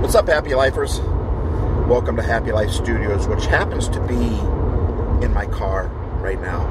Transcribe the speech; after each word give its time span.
What's 0.00 0.14
up, 0.14 0.28
Happy 0.28 0.54
Lifers? 0.54 0.98
Welcome 1.86 2.16
to 2.16 2.22
Happy 2.22 2.52
Life 2.52 2.70
Studios, 2.70 3.28
which 3.28 3.44
happens 3.44 3.86
to 3.90 4.00
be 4.00 4.14
in 5.24 5.32
my 5.34 5.44
car 5.44 5.88
right 6.22 6.40
now. 6.40 6.64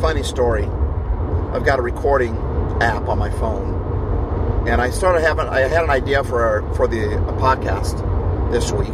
Funny 0.00 0.24
story. 0.24 0.64
I've 1.52 1.64
got 1.64 1.78
a 1.78 1.82
recording 1.82 2.36
app 2.82 3.08
on 3.08 3.20
my 3.20 3.30
phone, 3.30 4.66
and 4.66 4.80
I 4.80 4.90
started 4.90 5.20
having. 5.20 5.46
I 5.46 5.60
had 5.60 5.84
an 5.84 5.90
idea 5.90 6.24
for 6.24 6.68
for 6.74 6.88
the 6.88 7.06
podcast 7.38 8.02
this 8.50 8.72
week. 8.72 8.88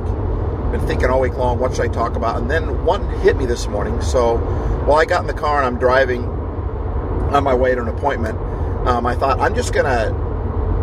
Been 0.71 0.87
thinking 0.87 1.09
all 1.09 1.21
week 1.21 1.35
long, 1.39 1.59
what 1.59 1.75
should 1.75 1.87
I 1.87 1.89
talk 1.89 2.15
about? 2.15 2.37
And 2.37 2.51
then 2.51 2.85
one 2.85 3.09
hit 3.21 3.39
me 3.39 3.47
this 3.47 3.69
morning. 3.69 4.03
So 4.03 4.37
while 4.85 4.99
I 4.99 5.07
got 5.07 5.23
in 5.23 5.27
the 5.27 5.33
car 5.33 5.57
and 5.57 5.67
I'm 5.67 5.79
driving 5.79 6.25
on 6.25 7.43
my 7.43 7.55
way 7.55 7.75
to 7.75 7.81
an 7.81 7.89
appointment, 7.89 8.39
um, 8.87 9.07
I 9.07 9.15
thought 9.15 9.41
I'm 9.41 9.55
just 9.55 9.73
gonna, 9.73 10.09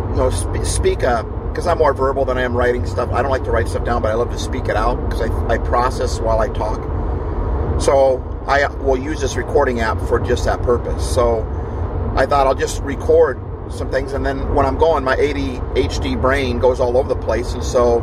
you 0.10 0.16
know, 0.16 0.32
sp- 0.34 0.66
speak 0.66 1.04
up 1.04 1.28
because 1.56 1.68
I'm 1.68 1.78
more 1.78 1.94
verbal 1.94 2.26
than 2.26 2.38
I 2.38 2.42
am 2.42 2.54
writing 2.54 2.86
stuff. 2.86 3.10
I 3.14 3.22
don't 3.22 3.32
like 3.32 3.46
to 3.46 3.52
write 3.52 3.70
stuff 3.70 3.86
down, 3.86 4.02
but 4.02 4.12
I 4.12 4.16
love 4.16 4.30
to 4.32 4.38
speak 4.38 4.68
it 4.68 4.76
out 4.76 4.96
because 5.08 5.22
I, 5.22 5.54
I 5.54 5.58
process 5.58 6.20
while 6.20 6.40
I 6.40 6.50
talk. 6.50 6.82
So 7.82 8.22
I 8.46 8.68
will 8.68 8.98
use 8.98 9.22
this 9.22 9.38
recording 9.38 9.80
app 9.80 9.98
for 10.02 10.20
just 10.20 10.44
that 10.44 10.62
purpose. 10.64 11.10
So 11.10 11.44
I 12.18 12.26
thought 12.26 12.46
I'll 12.46 12.56
just 12.56 12.82
record 12.84 13.40
some 13.72 13.90
things, 13.90 14.12
and 14.12 14.26
then 14.26 14.54
when 14.54 14.66
I'm 14.66 14.78
going, 14.78 15.06
my 15.06 15.16
ADHD 15.16 16.20
brain 16.20 16.60
goes 16.60 16.82
all 16.82 16.98
over 16.98 17.08
the 17.08 17.16
place, 17.16 17.54
and 17.54 17.64
so 17.64 18.02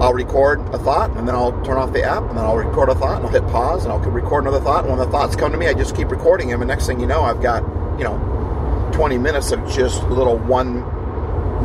I'll 0.00 0.14
record 0.14 0.60
a 0.74 0.78
thought, 0.78 1.10
and 1.10 1.28
then 1.28 1.34
I'll 1.34 1.52
turn 1.62 1.76
off 1.76 1.92
the 1.92 2.02
app, 2.02 2.22
and 2.22 2.38
then 2.38 2.44
I'll 2.44 2.56
record 2.56 2.88
a 2.88 2.94
thought, 2.94 3.18
and 3.18 3.26
I'll 3.26 3.32
hit 3.32 3.46
pause, 3.48 3.84
and 3.84 3.92
I'll 3.92 4.00
record 4.00 4.44
another 4.44 4.60
thought. 4.60 4.86
And 4.86 4.88
when 4.88 4.98
the 4.98 5.12
thoughts 5.12 5.36
come 5.36 5.52
to 5.52 5.58
me, 5.58 5.68
I 5.68 5.74
just 5.74 5.94
keep 5.94 6.10
recording 6.10 6.48
them, 6.48 6.62
and 6.62 6.68
next 6.68 6.86
thing 6.86 7.00
you 7.00 7.06
know, 7.06 7.20
I've 7.20 7.42
got 7.42 7.62
you 7.98 8.04
know 8.04 8.90
20 8.94 9.18
minutes 9.18 9.52
of 9.52 9.60
just 9.70 10.02
little 10.04 10.38
one 10.38 10.80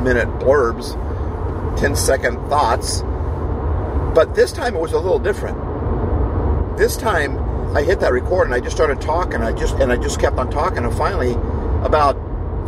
minute 0.04 0.28
blurbs 0.40 0.98
10 1.78 1.96
second 1.96 2.38
thoughts. 2.50 3.02
But 4.16 4.36
this 4.36 4.52
time 4.52 4.76
it 4.76 4.80
was 4.80 4.94
a 4.94 5.00
little 5.00 5.20
different. 5.20 5.58
This 6.78 6.98
time 6.98 7.38
I 7.76 7.84
hit 7.84 8.00
that 8.00 8.12
record 8.12 8.48
and 8.48 8.56
I 8.56 8.60
just 8.60 8.76
started 8.76 9.00
talking. 9.00 9.42
I 9.42 9.52
just 9.52 9.76
and 9.76 9.92
I 9.92 9.98
just 9.98 10.20
kept 10.20 10.38
on 10.38 10.50
talking. 10.50 10.84
And 10.84 10.94
finally, 10.96 11.34
about 11.86 12.14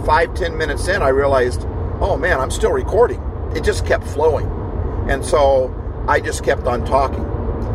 five 0.05 0.33
ten 0.35 0.57
minutes 0.57 0.87
in, 0.87 1.01
I 1.01 1.09
realized, 1.09 1.65
oh 1.99 2.17
man, 2.17 2.39
I'm 2.39 2.51
still 2.51 2.71
recording. 2.71 3.21
It 3.55 3.63
just 3.63 3.85
kept 3.85 4.05
flowing, 4.05 4.45
and 5.09 5.25
so 5.25 5.73
I 6.07 6.19
just 6.19 6.43
kept 6.43 6.67
on 6.67 6.85
talking. 6.85 7.25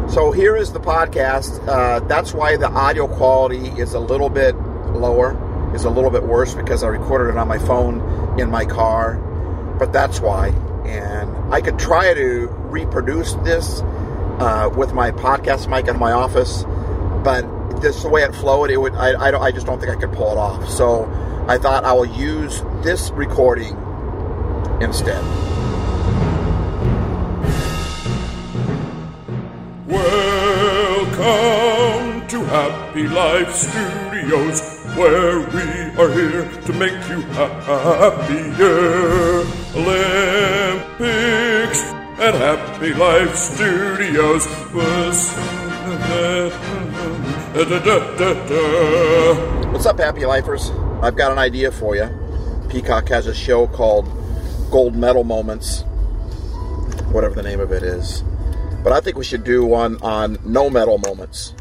So 0.08 0.30
here 0.30 0.56
is 0.56 0.72
the 0.72 0.80
podcast. 0.80 1.66
Uh, 1.66 2.00
that's 2.00 2.32
why 2.32 2.56
the 2.56 2.68
audio 2.68 3.08
quality 3.08 3.68
is 3.70 3.94
a 3.94 4.00
little 4.00 4.30
bit 4.30 4.54
lower, 4.94 5.36
is 5.74 5.84
a 5.84 5.90
little 5.90 6.10
bit 6.10 6.22
worse 6.22 6.54
because 6.54 6.84
I 6.84 6.88
recorded 6.88 7.30
it 7.30 7.36
on 7.36 7.48
my 7.48 7.58
phone 7.58 8.38
in 8.38 8.50
my 8.50 8.64
car. 8.64 9.16
But 9.78 9.92
that's 9.92 10.20
why 10.20 10.50
and 10.86 11.52
I 11.52 11.60
could 11.60 11.78
try 11.78 12.14
to 12.14 12.46
reproduce 12.70 13.34
this 13.34 13.82
uh, 14.38 14.70
with 14.76 14.92
my 14.92 15.10
podcast 15.10 15.68
mic 15.68 15.88
in 15.88 15.98
my 15.98 16.12
office, 16.12 16.64
but 17.24 17.44
just 17.82 18.02
the 18.02 18.08
way 18.08 18.22
it 18.22 18.34
flowed, 18.34 18.70
it 18.70 18.76
would 18.76 18.94
I, 18.94 19.12
I, 19.12 19.42
I 19.46 19.50
just 19.50 19.66
don't 19.66 19.78
think 19.78 19.92
I 19.92 19.96
could 19.96 20.12
pull 20.12 20.32
it 20.32 20.38
off. 20.38 20.68
So 20.68 21.04
I 21.48 21.58
thought 21.58 21.84
I 21.84 21.92
will 21.92 22.06
use 22.06 22.62
this 22.82 23.10
recording 23.10 23.76
instead. 24.80 25.22
Welcome 29.86 31.26
to 32.28 32.44
Happy 32.44 33.08
Life 33.08 33.54
Studios, 33.54 34.60
where 34.96 35.40
we 35.40 35.62
are 36.00 36.10
here 36.10 36.48
to 36.62 36.72
make 36.72 37.08
you 37.08 37.20
happier. 37.32 38.66
Olympics 40.76 41.80
at 42.20 42.34
Happy 42.34 42.92
Life 42.92 43.34
Studios. 43.34 44.46
What's 49.72 49.86
up, 49.86 49.98
Happy 49.98 50.26
Lifers? 50.26 50.70
I've 51.00 51.16
got 51.16 51.32
an 51.32 51.38
idea 51.38 51.72
for 51.72 51.96
you. 51.96 52.10
Peacock 52.68 53.08
has 53.08 53.26
a 53.26 53.34
show 53.34 53.66
called 53.68 54.06
Gold 54.70 54.94
Medal 54.94 55.24
Moments, 55.24 55.82
whatever 57.10 57.34
the 57.34 57.42
name 57.42 57.60
of 57.60 57.72
it 57.72 57.82
is. 57.82 58.22
But 58.84 58.92
I 58.92 59.00
think 59.00 59.16
we 59.16 59.24
should 59.24 59.44
do 59.44 59.64
one 59.64 59.96
on 60.02 60.38
no 60.44 60.68
medal 60.68 60.98
moments 60.98 61.54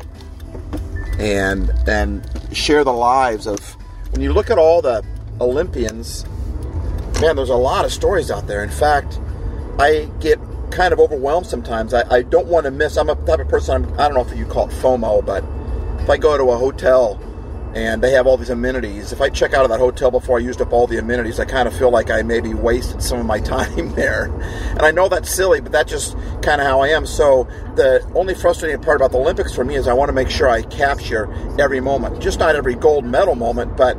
and 1.18 1.72
and 1.88 2.30
share 2.52 2.84
the 2.84 2.92
lives 2.92 3.48
of 3.48 3.60
when 4.12 4.22
you 4.22 4.34
look 4.34 4.50
at 4.50 4.58
all 4.58 4.82
the 4.82 5.04
Olympians, 5.40 6.26
man, 7.22 7.36
there's 7.36 7.50
a 7.50 7.56
lot 7.56 7.86
of 7.86 7.94
stories 7.94 8.30
out 8.30 8.48
there. 8.48 8.64
In 8.64 8.70
fact, 8.70 9.20
I 9.80 10.10
get 10.20 10.40
kind 10.72 10.94
of 10.94 11.00
overwhelmed 11.00 11.48
sometimes. 11.48 11.94
I, 11.94 12.04
I 12.14 12.22
don't 12.24 12.48
want 12.48 12.66
to 12.66 12.72
miss. 12.72 12.98
I'm 12.98 13.10
a 13.10 13.16
type 13.16 13.40
of 13.40 13.48
person. 13.48 13.86
I'm, 13.86 14.00
I 14.00 14.08
don't 14.08 14.16
know 14.16 14.32
if 14.32 14.38
you 14.38 14.46
call 14.46 14.70
it 14.70 14.74
FOMO, 14.74 15.26
but 15.26 15.44
if 16.02 16.10
I 16.10 16.18
go 16.18 16.38
to 16.38 16.52
a 16.52 16.58
hotel 16.58 17.22
and 17.74 18.02
they 18.02 18.12
have 18.12 18.26
all 18.26 18.38
these 18.38 18.50
amenities, 18.50 19.12
if 19.12 19.22
I 19.22 19.30
check 19.30 19.54
out 19.54 19.66
of 19.66 19.70
that 19.70 19.80
hotel 19.80 20.12
before 20.12 20.38
I 20.38 20.42
used 20.42 20.62
up 20.62 20.72
all 20.72 20.88
the 20.88 20.98
amenities, 20.98 21.40
I 21.40 21.46
kind 21.46 21.68
of 21.68 21.78
feel 21.78 21.90
like 21.90 22.10
I 22.10 22.22
maybe 22.22 22.54
wasted 22.54 23.02
some 23.02 23.20
of 23.20 23.26
my 23.26 23.40
time 23.42 23.94
there. 23.96 24.26
And 24.72 24.82
I 24.82 24.92
know 24.92 25.08
that's 25.08 25.30
silly, 25.30 25.62
but 25.62 25.72
that's 25.72 25.92
just 25.92 26.18
kind 26.42 26.62
of 26.62 26.68
how 26.68 26.82
I 26.82 26.90
am. 26.90 27.06
So 27.06 27.48
the 27.76 28.06
only 28.16 28.34
frustrating 28.34 28.82
part 28.82 28.98
about 28.98 29.12
the 29.12 29.20
Olympics 29.20 29.54
for 29.54 29.64
me 29.64 29.76
is 29.76 29.88
I 29.88 29.94
want 29.94 30.10
to 30.10 30.14
make 30.14 30.30
sure 30.30 30.50
I 30.50 30.64
capture 30.64 31.32
every 31.60 31.80
moment, 31.80 32.22
just 32.22 32.40
not 32.40 32.56
every 32.56 32.76
gold 32.76 33.06
medal 33.06 33.36
moment, 33.36 33.78
but 33.78 33.98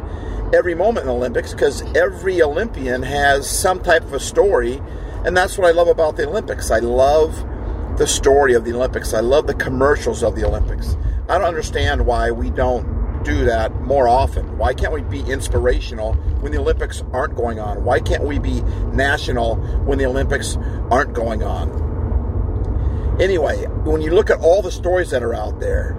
every 0.52 0.74
moment 0.74 1.04
in 1.04 1.06
the 1.06 1.14
Olympics, 1.14 1.52
because 1.52 1.82
every 1.96 2.42
Olympian 2.42 3.02
has 3.02 3.48
some 3.48 3.82
type 3.82 4.02
of 4.02 4.12
a 4.12 4.20
story, 4.20 4.80
and 5.24 5.36
that's 5.36 5.58
what 5.58 5.66
I 5.66 5.72
love 5.72 5.88
about 5.88 6.16
the 6.16 6.28
Olympics. 6.28 6.70
I 6.70 6.78
love 6.78 7.44
the 7.98 8.06
story 8.06 8.54
of 8.54 8.64
the 8.64 8.72
Olympics. 8.72 9.14
I 9.14 9.20
love 9.20 9.46
the 9.46 9.54
commercials 9.54 10.22
of 10.22 10.36
the 10.36 10.44
Olympics. 10.46 10.96
I 11.28 11.38
don't 11.38 11.46
understand 11.46 12.06
why 12.06 12.30
we 12.30 12.50
don't 12.50 12.96
do 13.26 13.44
that 13.44 13.74
more 13.82 14.08
often? 14.08 14.56
Why 14.56 14.72
can't 14.72 14.92
we 14.92 15.02
be 15.02 15.20
inspirational 15.20 16.14
when 16.40 16.52
the 16.52 16.58
Olympics 16.58 17.02
aren't 17.12 17.34
going 17.34 17.58
on? 17.58 17.84
Why 17.84 17.98
can't 17.98 18.22
we 18.22 18.38
be 18.38 18.62
national 18.92 19.56
when 19.84 19.98
the 19.98 20.06
Olympics 20.06 20.56
aren't 20.90 21.12
going 21.12 21.42
on? 21.42 23.16
Anyway, 23.20 23.64
when 23.84 24.00
you 24.00 24.12
look 24.12 24.30
at 24.30 24.38
all 24.40 24.62
the 24.62 24.70
stories 24.70 25.10
that 25.10 25.24
are 25.24 25.34
out 25.34 25.58
there, 25.58 25.96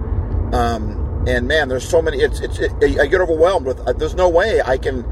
um, 0.52 0.97
and 1.28 1.46
man, 1.46 1.68
there's 1.68 1.86
so 1.86 2.00
many. 2.00 2.22
It's 2.22 2.40
it's. 2.40 2.58
It, 2.58 2.98
I 2.98 3.06
get 3.06 3.20
overwhelmed 3.20 3.66
with. 3.66 3.80
Uh, 3.80 3.92
there's 3.92 4.14
no 4.14 4.28
way 4.30 4.62
I 4.62 4.78
can. 4.78 5.04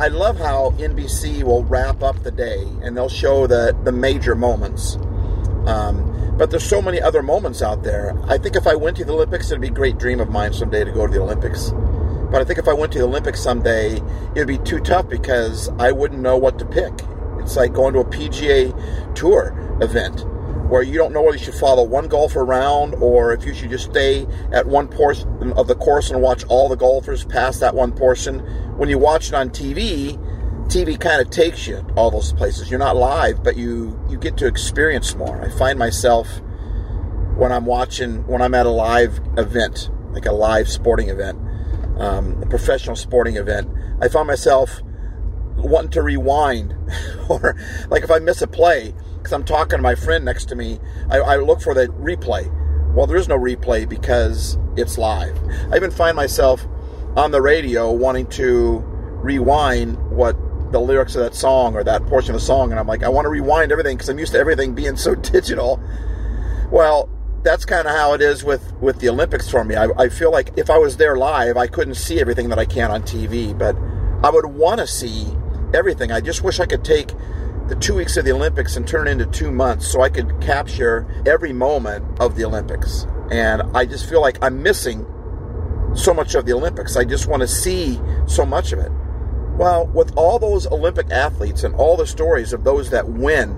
I 0.00 0.08
love 0.08 0.38
how 0.38 0.70
NBC 0.72 1.44
will 1.44 1.62
wrap 1.64 2.02
up 2.02 2.22
the 2.24 2.32
day 2.32 2.66
and 2.82 2.96
they'll 2.96 3.08
show 3.08 3.46
the 3.46 3.76
the 3.84 3.92
major 3.92 4.34
moments. 4.34 4.96
Um, 5.66 6.34
but 6.36 6.50
there's 6.50 6.64
so 6.64 6.82
many 6.82 7.00
other 7.00 7.22
moments 7.22 7.62
out 7.62 7.84
there. 7.84 8.18
I 8.24 8.38
think 8.38 8.56
if 8.56 8.66
I 8.66 8.74
went 8.74 8.96
to 8.96 9.04
the 9.04 9.12
Olympics, 9.12 9.50
it'd 9.50 9.60
be 9.60 9.68
a 9.68 9.70
great 9.70 9.98
dream 9.98 10.18
of 10.18 10.30
mine 10.30 10.52
someday 10.52 10.82
to 10.82 10.90
go 10.90 11.06
to 11.06 11.12
the 11.12 11.20
Olympics. 11.20 11.70
But 12.30 12.40
I 12.40 12.44
think 12.44 12.58
if 12.58 12.66
I 12.66 12.72
went 12.72 12.92
to 12.92 12.98
the 12.98 13.04
Olympics 13.04 13.40
someday, 13.40 14.02
it'd 14.34 14.48
be 14.48 14.58
too 14.58 14.80
tough 14.80 15.08
because 15.08 15.68
I 15.78 15.92
wouldn't 15.92 16.22
know 16.22 16.36
what 16.36 16.58
to 16.58 16.64
pick. 16.64 16.92
It's 17.38 17.56
like 17.56 17.72
going 17.72 17.92
to 17.94 18.00
a 18.00 18.04
PGA 18.04 19.14
Tour 19.14 19.54
event 19.80 20.24
where 20.70 20.82
you 20.82 20.96
don't 20.96 21.12
know 21.12 21.20
whether 21.20 21.36
you 21.36 21.44
should 21.44 21.54
follow 21.54 21.82
one 21.82 22.06
golfer 22.06 22.42
around 22.42 22.94
or 22.94 23.32
if 23.32 23.44
you 23.44 23.52
should 23.52 23.70
just 23.70 23.90
stay 23.90 24.24
at 24.52 24.64
one 24.64 24.86
portion 24.86 25.52
of 25.54 25.66
the 25.66 25.74
course 25.74 26.10
and 26.10 26.22
watch 26.22 26.44
all 26.44 26.68
the 26.68 26.76
golfers 26.76 27.24
pass 27.24 27.58
that 27.58 27.74
one 27.74 27.90
portion. 27.90 28.38
When 28.78 28.88
you 28.88 28.96
watch 28.96 29.28
it 29.28 29.34
on 29.34 29.50
TV, 29.50 30.16
TV 30.68 30.98
kind 30.98 31.20
of 31.20 31.28
takes 31.30 31.66
you 31.66 31.84
all 31.96 32.12
those 32.12 32.32
places. 32.32 32.70
You're 32.70 32.78
not 32.78 32.94
live, 32.94 33.42
but 33.42 33.56
you 33.56 34.00
you 34.08 34.16
get 34.16 34.36
to 34.36 34.46
experience 34.46 35.16
more. 35.16 35.42
I 35.42 35.50
find 35.50 35.76
myself 35.76 36.40
when 37.34 37.50
I'm 37.50 37.66
watching 37.66 38.24
when 38.28 38.40
I'm 38.40 38.54
at 38.54 38.66
a 38.66 38.70
live 38.70 39.20
event, 39.36 39.90
like 40.12 40.26
a 40.26 40.32
live 40.32 40.68
sporting 40.68 41.08
event, 41.08 41.36
um, 41.98 42.40
a 42.44 42.46
professional 42.46 42.94
sporting 42.94 43.36
event, 43.36 43.68
I 44.00 44.06
find 44.06 44.28
myself 44.28 44.80
wanting 45.56 45.90
to 45.90 46.02
rewind, 46.02 46.76
or 47.28 47.56
like 47.88 48.04
if 48.04 48.10
I 48.12 48.20
miss 48.20 48.40
a 48.40 48.46
play 48.46 48.94
because 49.30 49.40
I'm 49.40 49.44
talking 49.44 49.78
to 49.78 49.82
my 49.82 49.94
friend 49.94 50.24
next 50.24 50.46
to 50.46 50.56
me, 50.56 50.80
I, 51.08 51.18
I 51.18 51.36
look 51.36 51.60
for 51.60 51.72
the 51.72 51.86
replay. 51.86 52.50
Well, 52.94 53.06
there 53.06 53.16
is 53.16 53.28
no 53.28 53.38
replay 53.38 53.88
because 53.88 54.58
it's 54.76 54.98
live. 54.98 55.38
I 55.72 55.76
even 55.76 55.92
find 55.92 56.16
myself 56.16 56.66
on 57.16 57.30
the 57.30 57.40
radio 57.40 57.92
wanting 57.92 58.26
to 58.30 58.82
rewind 59.22 59.96
what 60.10 60.36
the 60.72 60.80
lyrics 60.80 61.14
of 61.14 61.22
that 61.22 61.34
song 61.36 61.76
or 61.76 61.84
that 61.84 62.04
portion 62.06 62.34
of 62.34 62.40
the 62.40 62.46
song, 62.46 62.72
and 62.72 62.80
I'm 62.80 62.88
like, 62.88 63.04
I 63.04 63.08
want 63.08 63.26
to 63.26 63.28
rewind 63.28 63.70
everything 63.70 63.96
because 63.96 64.08
I'm 64.08 64.18
used 64.18 64.32
to 64.32 64.38
everything 64.38 64.74
being 64.74 64.96
so 64.96 65.14
digital. 65.36 65.80
Well, 66.72 67.08
that's 67.44 67.64
kind 67.64 67.86
of 67.86 67.94
how 67.94 68.14
it 68.14 68.20
is 68.20 68.42
with 68.42 68.72
with 68.80 68.98
the 68.98 69.08
Olympics 69.10 69.48
for 69.48 69.64
me. 69.64 69.76
I, 69.76 69.86
I 69.96 70.08
feel 70.08 70.32
like 70.32 70.50
if 70.56 70.70
I 70.70 70.78
was 70.78 70.96
there 70.96 71.16
live, 71.16 71.56
I 71.56 71.68
couldn't 71.68 71.94
see 71.94 72.20
everything 72.20 72.48
that 72.48 72.58
I 72.58 72.64
can 72.64 72.90
on 72.90 73.02
TV, 73.02 73.56
but 73.56 73.76
I 74.26 74.30
would 74.30 74.46
want 74.46 74.80
to 74.80 74.88
see 74.88 75.26
everything. 75.72 76.10
I 76.10 76.20
just 76.20 76.42
wish 76.42 76.58
I 76.58 76.66
could 76.66 76.84
take 76.84 77.12
the 77.70 77.76
two 77.76 77.94
weeks 77.94 78.16
of 78.16 78.24
the 78.24 78.32
Olympics 78.32 78.76
and 78.76 78.86
turn 78.86 79.06
into 79.06 79.24
two 79.26 79.52
months 79.52 79.86
so 79.86 80.02
I 80.02 80.08
could 80.08 80.40
capture 80.40 81.06
every 81.24 81.52
moment 81.52 82.18
of 82.18 82.34
the 82.34 82.44
Olympics. 82.44 83.06
And 83.30 83.62
I 83.76 83.86
just 83.86 84.08
feel 84.08 84.20
like 84.20 84.38
I'm 84.42 84.60
missing 84.60 85.06
so 85.94 86.12
much 86.12 86.34
of 86.34 86.46
the 86.46 86.52
Olympics. 86.52 86.96
I 86.96 87.04
just 87.04 87.28
want 87.28 87.42
to 87.42 87.48
see 87.48 88.00
so 88.26 88.44
much 88.44 88.72
of 88.72 88.80
it. 88.80 88.90
Well, 89.56 89.86
with 89.86 90.12
all 90.16 90.40
those 90.40 90.66
Olympic 90.66 91.12
athletes 91.12 91.62
and 91.62 91.72
all 91.76 91.96
the 91.96 92.08
stories 92.08 92.52
of 92.52 92.64
those 92.64 92.90
that 92.90 93.08
win 93.08 93.56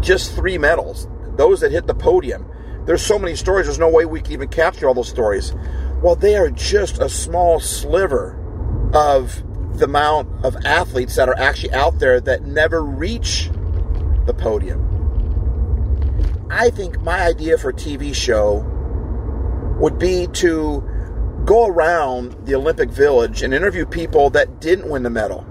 just 0.00 0.34
three 0.34 0.58
medals, 0.58 1.06
those 1.36 1.60
that 1.60 1.70
hit 1.70 1.86
the 1.86 1.94
podium. 1.94 2.44
There's 2.86 3.06
so 3.06 3.20
many 3.20 3.36
stories, 3.36 3.66
there's 3.66 3.78
no 3.78 3.88
way 3.88 4.04
we 4.04 4.20
can 4.20 4.32
even 4.32 4.48
capture 4.48 4.88
all 4.88 4.94
those 4.94 5.08
stories. 5.08 5.54
Well, 6.02 6.16
they 6.16 6.34
are 6.36 6.50
just 6.50 6.98
a 6.98 7.08
small 7.08 7.60
sliver 7.60 8.34
of 8.92 9.44
the 9.78 9.84
amount 9.84 10.44
of 10.44 10.56
athletes 10.64 11.16
that 11.16 11.28
are 11.28 11.38
actually 11.38 11.72
out 11.72 11.98
there 11.98 12.20
that 12.20 12.42
never 12.42 12.82
reach 12.82 13.50
the 14.26 14.34
podium. 14.34 14.84
I 16.50 16.70
think 16.70 17.00
my 17.02 17.20
idea 17.20 17.58
for 17.58 17.70
a 17.70 17.74
TV 17.74 18.14
show 18.14 18.64
would 19.78 19.98
be 19.98 20.26
to 20.34 20.82
go 21.44 21.66
around 21.66 22.46
the 22.46 22.54
Olympic 22.54 22.90
Village 22.90 23.42
and 23.42 23.54
interview 23.54 23.86
people 23.86 24.30
that 24.30 24.60
didn't 24.60 24.88
win 24.88 25.02
the 25.02 25.10
medal 25.10 25.46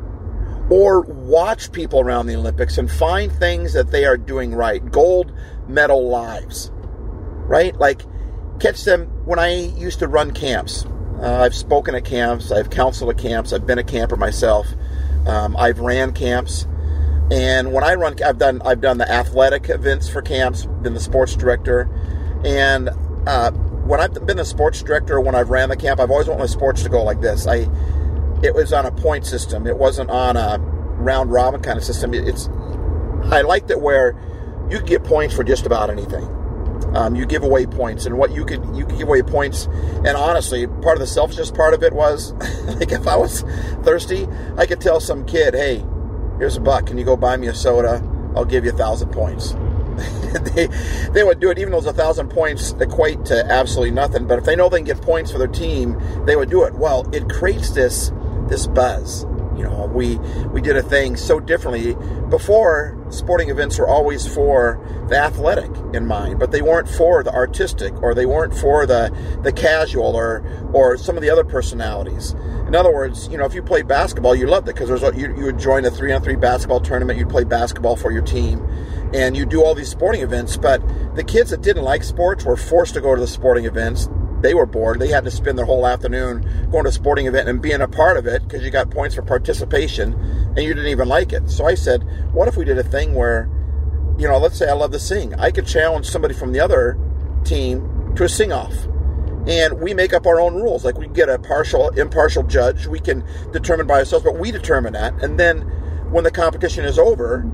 or 0.69 1.01
watch 1.01 1.71
people 1.71 2.01
around 2.01 2.27
the 2.27 2.35
Olympics 2.35 2.77
and 2.77 2.91
find 2.91 3.31
things 3.31 3.73
that 3.73 3.91
they 3.91 4.05
are 4.05 4.17
doing 4.17 4.53
right. 4.53 4.91
Gold 4.91 5.31
medal 5.67 6.09
lives, 6.09 6.71
right? 6.73 7.75
Like 7.77 8.01
catch 8.59 8.83
them 8.83 9.05
when 9.25 9.39
I 9.39 9.53
used 9.53 9.99
to 9.99 10.07
run 10.07 10.31
camps. 10.31 10.85
Uh, 11.21 11.41
I've 11.41 11.55
spoken 11.55 11.95
at 11.95 12.05
camps, 12.05 12.51
I've 12.51 12.69
counseled 12.69 13.09
at 13.09 13.17
camps, 13.17 13.51
I've 13.53 13.65
been 13.65 13.79
a 13.79 13.83
camper 13.83 14.15
myself. 14.15 14.67
Um, 15.25 15.57
I've 15.57 15.79
ran 15.79 16.13
camps, 16.13 16.67
and 17.31 17.73
when 17.73 17.83
I 17.83 17.95
run, 17.95 18.15
I've 18.23 18.37
done 18.37 18.61
I've 18.63 18.79
done 18.79 18.97
the 18.97 19.11
athletic 19.11 19.69
events 19.69 20.07
for 20.07 20.21
camps, 20.21 20.65
been 20.65 20.93
the 20.93 20.99
sports 20.99 21.35
director, 21.35 21.89
and 22.45 22.89
uh, 23.25 23.51
when 23.51 23.99
I've 23.99 24.13
been 24.25 24.37
the 24.37 24.45
sports 24.45 24.81
director, 24.83 25.19
when 25.19 25.35
I've 25.35 25.49
ran 25.49 25.69
the 25.69 25.75
camp, 25.75 25.99
I've 25.99 26.11
always 26.11 26.27
wanted 26.27 26.41
my 26.41 26.45
sports 26.45 26.83
to 26.83 26.89
go 26.89 27.03
like 27.03 27.19
this. 27.19 27.47
I 27.47 27.67
it 28.43 28.53
was 28.53 28.71
on 28.71 28.85
a 28.85 28.91
point 28.91 29.25
system. 29.25 29.65
It 29.65 29.77
wasn't 29.77 30.09
on 30.09 30.37
a 30.37 30.59
round 30.59 31.31
robin 31.31 31.61
kind 31.61 31.77
of 31.77 31.83
system. 31.83 32.13
It's 32.13 32.47
I 33.31 33.41
liked 33.41 33.71
it 33.71 33.81
where 33.81 34.15
you 34.69 34.77
could 34.77 34.87
get 34.87 35.03
points 35.03 35.35
for 35.35 35.43
just 35.43 35.65
about 35.65 35.89
anything. 35.89 36.36
Um, 36.93 37.15
you 37.15 37.25
give 37.25 37.43
away 37.43 37.65
points, 37.65 38.05
and 38.05 38.17
what 38.17 38.31
you 38.31 38.45
could 38.45 38.63
you 38.75 38.85
could 38.85 38.97
give 38.97 39.07
away 39.07 39.21
points. 39.21 39.65
And 39.65 40.09
honestly, 40.09 40.67
part 40.67 40.95
of 40.95 40.99
the 40.99 41.07
selfishness 41.07 41.51
part 41.51 41.73
of 41.73 41.83
it 41.83 41.93
was 41.93 42.33
like 42.79 42.91
if 42.91 43.07
I 43.07 43.15
was 43.15 43.41
thirsty, 43.83 44.27
I 44.57 44.65
could 44.65 44.81
tell 44.81 44.99
some 44.99 45.25
kid, 45.25 45.53
"Hey, 45.53 45.83
here's 46.37 46.55
a 46.55 46.61
buck. 46.61 46.87
Can 46.87 46.97
you 46.97 47.05
go 47.05 47.17
buy 47.17 47.37
me 47.37 47.47
a 47.47 47.53
soda? 47.53 48.01
I'll 48.35 48.45
give 48.45 48.63
you 48.65 48.71
a 48.71 48.77
thousand 48.77 49.11
points." 49.11 49.55
they 50.53 50.67
they 51.11 51.23
would 51.23 51.39
do 51.39 51.49
it 51.49 51.57
even 51.57 51.71
though 51.71 51.79
a 51.79 51.93
thousand 51.93 52.29
points 52.29 52.73
equate 52.79 53.25
to 53.25 53.45
absolutely 53.45 53.91
nothing. 53.91 54.27
But 54.27 54.39
if 54.39 54.45
they 54.45 54.55
know 54.55 54.69
they 54.69 54.77
can 54.77 54.85
get 54.85 55.01
points 55.01 55.31
for 55.31 55.37
their 55.37 55.47
team, 55.47 55.99
they 56.25 56.35
would 56.35 56.49
do 56.49 56.63
it. 56.63 56.73
Well, 56.75 57.07
it 57.13 57.29
creates 57.29 57.71
this 57.71 58.11
this 58.47 58.67
buzz. 58.67 59.25
You 59.57 59.63
know, 59.63 59.89
we 59.91 60.17
we 60.51 60.61
did 60.61 60.77
a 60.77 60.83
thing 60.83 61.15
so 61.15 61.39
differently. 61.39 61.95
Before, 62.29 62.97
sporting 63.09 63.49
events 63.49 63.79
were 63.79 63.87
always 63.87 64.27
for 64.27 64.79
the 65.09 65.17
athletic 65.17 65.71
in 65.93 66.05
mind, 66.05 66.39
but 66.39 66.51
they 66.51 66.61
weren't 66.61 66.87
for 66.87 67.23
the 67.23 67.33
artistic 67.33 67.93
or 68.03 68.13
they 68.13 68.25
weren't 68.25 68.53
for 68.53 68.85
the 68.85 69.15
the 69.41 69.51
casual 69.51 70.15
or 70.15 70.43
or 70.73 70.97
some 70.97 71.15
of 71.15 71.23
the 71.23 71.29
other 71.29 71.43
personalities. 71.43 72.35
In 72.67 72.75
other 72.75 72.93
words, 72.93 73.27
you 73.29 73.37
know, 73.37 73.45
if 73.45 73.53
you 73.53 73.63
played 73.63 73.87
basketball, 73.87 74.35
you 74.35 74.45
loved 74.45 74.67
it 74.67 74.75
because 74.75 74.89
there's 74.89 75.03
a, 75.03 75.15
you, 75.17 75.33
you 75.37 75.45
would 75.45 75.57
join 75.57 75.85
a 75.85 75.91
three 75.91 76.11
on 76.11 76.21
three 76.21 76.35
basketball 76.35 76.81
tournament. 76.81 77.17
You'd 77.17 77.29
play 77.29 77.45
basketball 77.45 77.95
for 77.95 78.11
your 78.11 78.21
team, 78.21 78.61
and 79.13 79.37
you 79.37 79.45
do 79.45 79.63
all 79.63 79.73
these 79.73 79.89
sporting 79.89 80.21
events. 80.21 80.57
But 80.57 80.81
the 81.15 81.23
kids 81.23 81.49
that 81.51 81.61
didn't 81.61 81.83
like 81.83 82.03
sports 82.03 82.43
were 82.43 82.57
forced 82.57 82.93
to 82.95 83.01
go 83.01 83.15
to 83.15 83.21
the 83.21 83.27
sporting 83.27 83.65
events 83.65 84.09
they 84.41 84.53
were 84.53 84.65
bored. 84.65 84.99
They 84.99 85.07
had 85.07 85.23
to 85.25 85.31
spend 85.31 85.57
their 85.57 85.65
whole 85.65 85.85
afternoon 85.87 86.69
going 86.71 86.83
to 86.83 86.89
a 86.89 86.93
sporting 86.93 87.27
event 87.27 87.49
and 87.49 87.61
being 87.61 87.81
a 87.81 87.87
part 87.87 88.17
of 88.17 88.27
it 88.27 88.43
because 88.43 88.63
you 88.63 88.69
got 88.69 88.89
points 88.91 89.15
for 89.15 89.21
participation 89.21 90.13
and 90.13 90.59
you 90.59 90.73
didn't 90.73 90.91
even 90.91 91.07
like 91.07 91.33
it. 91.33 91.49
So 91.49 91.65
I 91.65 91.75
said, 91.75 92.03
what 92.33 92.47
if 92.47 92.55
we 92.55 92.65
did 92.65 92.77
a 92.77 92.83
thing 92.83 93.15
where, 93.15 93.49
you 94.17 94.27
know, 94.27 94.37
let's 94.37 94.57
say 94.57 94.69
I 94.69 94.73
love 94.73 94.91
to 94.91 94.99
sing. 94.99 95.33
I 95.35 95.51
could 95.51 95.65
challenge 95.65 96.07
somebody 96.07 96.33
from 96.33 96.51
the 96.51 96.59
other 96.59 96.97
team 97.43 98.13
to 98.15 98.23
a 98.25 98.29
sing 98.29 98.51
off. 98.51 98.73
And 99.47 99.79
we 99.79 99.93
make 99.93 100.13
up 100.13 100.27
our 100.27 100.39
own 100.39 100.55
rules. 100.55 100.83
Like 100.83 100.97
we 100.97 101.07
get 101.07 101.29
a 101.29 101.39
partial, 101.39 101.89
impartial 101.89 102.43
judge. 102.43 102.85
We 102.85 102.99
can 102.99 103.23
determine 103.51 103.87
by 103.87 103.99
ourselves, 103.99 104.25
but 104.25 104.37
we 104.37 104.51
determine 104.51 104.93
that. 104.93 105.23
And 105.23 105.39
then 105.39 105.61
when 106.11 106.23
the 106.23 106.31
competition 106.31 106.85
is 106.85 106.99
over, 106.99 107.49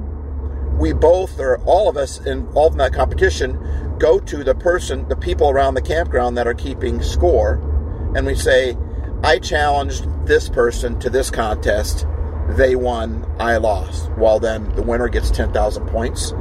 we 0.77 0.91
both, 0.91 1.39
or 1.39 1.59
all 1.65 1.87
of 1.87 1.97
us 1.97 2.19
involved 2.25 2.73
in 2.73 2.79
that 2.79 2.93
competition, 2.93 3.59
go 3.99 4.19
to 4.19 4.43
the 4.43 4.55
person, 4.55 5.07
the 5.07 5.15
people 5.15 5.49
around 5.49 5.75
the 5.75 5.81
campground 5.81 6.37
that 6.37 6.47
are 6.47 6.53
keeping 6.53 7.01
score, 7.01 7.55
and 8.15 8.25
we 8.25 8.35
say, 8.35 8.77
I 9.23 9.39
challenged 9.39 10.05
this 10.25 10.49
person 10.49 10.99
to 10.99 11.09
this 11.09 11.31
contest. 11.31 12.05
They 12.49 12.75
won, 12.75 13.25
I 13.39 13.57
lost. 13.57 14.11
Well, 14.17 14.39
then 14.39 14.73
the 14.75 14.83
winner 14.83 15.07
gets 15.07 15.31
10,000 15.31 15.87
points 15.87 16.33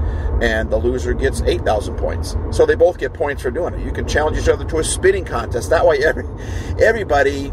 and 0.42 0.68
the 0.68 0.76
loser 0.76 1.14
gets 1.14 1.42
8,000 1.42 1.96
points. 1.96 2.36
So 2.50 2.66
they 2.66 2.74
both 2.74 2.98
get 2.98 3.14
points 3.14 3.42
for 3.42 3.52
doing 3.52 3.74
it. 3.74 3.84
You 3.84 3.92
can 3.92 4.08
challenge 4.08 4.36
each 4.36 4.48
other 4.48 4.64
to 4.64 4.78
a 4.78 4.84
spitting 4.84 5.24
contest. 5.24 5.70
That 5.70 5.86
way, 5.86 5.98
every, 5.98 6.24
everybody 6.80 7.52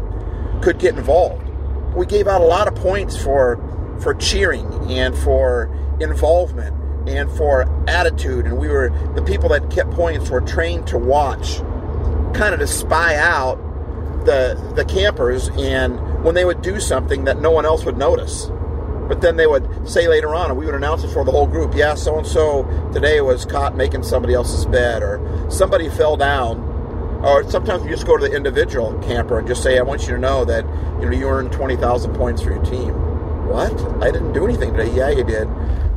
could 0.62 0.80
get 0.80 0.96
involved. 0.96 1.48
We 1.94 2.06
gave 2.06 2.26
out 2.26 2.40
a 2.40 2.44
lot 2.44 2.66
of 2.66 2.74
points 2.74 3.16
for 3.16 3.58
for 4.00 4.14
cheering 4.14 4.90
and 4.90 5.16
for 5.16 5.68
involvement 6.00 6.74
and 7.06 7.30
for 7.32 7.68
attitude. 7.88 8.46
And 8.46 8.58
we 8.58 8.68
were 8.68 8.90
the 9.14 9.22
people 9.22 9.48
that 9.50 9.70
kept 9.70 9.90
points 9.92 10.30
were 10.30 10.40
trained 10.40 10.86
to 10.88 10.98
watch, 10.98 11.58
kind 12.34 12.54
of 12.54 12.60
to 12.60 12.66
spy 12.66 13.16
out 13.16 13.56
the 14.24 14.72
the 14.76 14.84
campers, 14.84 15.48
and 15.50 16.24
when 16.24 16.34
they 16.34 16.44
would 16.44 16.62
do 16.62 16.80
something 16.80 17.24
that 17.24 17.40
no 17.40 17.50
one 17.50 17.64
else 17.64 17.84
would 17.84 17.96
notice. 17.96 18.50
But 19.08 19.22
then 19.22 19.36
they 19.36 19.46
would 19.46 19.88
say 19.88 20.06
later 20.06 20.34
on, 20.34 20.50
and 20.50 20.58
we 20.58 20.66
would 20.66 20.74
announce 20.74 21.02
it 21.02 21.08
for 21.08 21.24
the 21.24 21.32
whole 21.32 21.46
group. 21.46 21.74
Yeah, 21.74 21.94
so 21.94 22.18
and 22.18 22.26
so 22.26 22.62
today 22.92 23.20
was 23.20 23.44
caught 23.44 23.76
making 23.76 24.04
somebody 24.04 24.34
else's 24.34 24.66
bed, 24.66 25.02
or 25.02 25.20
somebody 25.50 25.88
fell 25.88 26.16
down. 26.16 26.68
Or 27.24 27.48
sometimes 27.50 27.82
we 27.82 27.90
just 27.90 28.06
go 28.06 28.16
to 28.16 28.26
the 28.26 28.34
individual 28.34 28.96
camper 29.00 29.38
and 29.38 29.48
just 29.48 29.62
say, 29.62 29.78
"I 29.78 29.82
want 29.82 30.02
you 30.02 30.14
to 30.14 30.18
know 30.18 30.44
that 30.44 30.64
you 31.00 31.10
know 31.10 31.16
you 31.16 31.28
earned 31.28 31.52
twenty 31.52 31.76
thousand 31.76 32.14
points 32.14 32.40
for 32.40 32.50
your 32.52 32.62
team." 32.62 32.94
What? 33.48 33.72
I 34.00 34.12
didn't 34.12 34.32
do 34.32 34.44
anything 34.44 34.72
today. 34.74 34.92
Yeah, 34.94 35.10
you 35.10 35.24
did. 35.24 35.48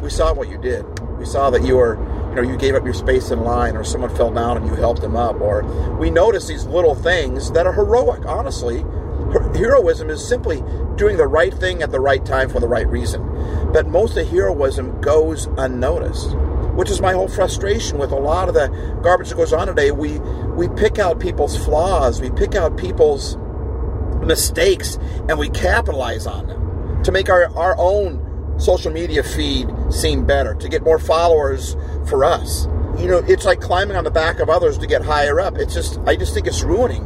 We 0.04 0.10
saw 0.10 0.34
what 0.34 0.50
you 0.50 0.58
did. 0.58 0.84
We 1.18 1.26
saw 1.26 1.50
that 1.52 1.64
you 1.64 1.78
were, 1.78 1.96
you 2.30 2.36
know, 2.36 2.42
you 2.42 2.58
gave 2.58 2.76
up 2.76 2.84
your 2.84 2.94
space 2.94 3.32
in 3.32 3.40
line, 3.46 3.78
or 3.78 3.86
someone 3.86 4.14
fell 4.14 4.32
down 4.32 4.58
and 4.58 4.68
you 4.68 4.76
helped 4.76 5.00
them 5.00 5.16
up, 5.16 5.40
or 5.40 5.64
we 5.98 6.10
notice 6.10 6.46
these 6.46 6.66
little 6.66 6.94
things 6.94 7.54
that 7.54 7.66
are 7.66 7.72
heroic. 7.72 8.26
Honestly, 8.26 8.84
heroism 9.56 10.10
is 10.10 10.28
simply 10.28 10.62
doing 10.98 11.16
the 11.16 11.26
right 11.26 11.54
thing 11.54 11.82
at 11.82 11.92
the 11.92 12.02
right 12.02 12.26
time 12.26 12.50
for 12.50 12.60
the 12.60 12.68
right 12.68 12.88
reason. 12.88 13.22
But 13.72 13.88
most 13.88 14.18
of 14.18 14.28
heroism 14.28 15.00
goes 15.00 15.48
unnoticed, 15.58 16.36
which 16.76 16.90
is 16.90 17.00
my 17.00 17.14
whole 17.14 17.30
frustration 17.30 17.98
with 17.98 18.12
a 18.12 18.18
lot 18.18 18.50
of 18.50 18.56
the 18.56 18.68
garbage 19.02 19.30
that 19.30 19.36
goes 19.36 19.54
on 19.54 19.68
today. 19.68 19.92
We 19.92 20.20
we 20.20 20.68
pick 20.68 21.00
out 21.00 21.22
people's 21.22 21.58
flaws, 21.64 22.20
we 22.20 22.30
pick 22.30 22.56
out 22.56 22.76
people's 22.76 23.38
mistakes, 24.22 24.98
and 25.30 25.40
we 25.40 25.50
capitalize 25.50 26.28
on 26.28 26.48
them 26.48 27.04
to 27.04 27.12
make 27.14 27.30
our, 27.30 27.46
our 27.58 27.76
own 27.78 28.33
social 28.58 28.92
media 28.92 29.24
feed 29.24 29.68
seem 29.90 30.26
better, 30.26 30.54
to 30.56 30.70
get 30.70 30.84
more 30.84 31.00
followers 31.00 31.76
for 32.08 32.24
us. 32.24 32.66
You 32.98 33.08
know, 33.08 33.24
it's 33.28 33.46
like 33.46 33.60
climbing 33.60 33.98
on 33.98 34.04
the 34.04 34.12
back 34.12 34.40
of 34.40 34.50
others 34.50 34.78
to 34.78 34.88
get 34.88 35.04
higher 35.04 35.40
up. 35.40 35.58
It's 35.58 35.74
just, 35.74 36.00
I 36.06 36.16
just 36.16 36.34
think 36.34 36.48
it's 36.48 36.62
ruining 36.62 37.04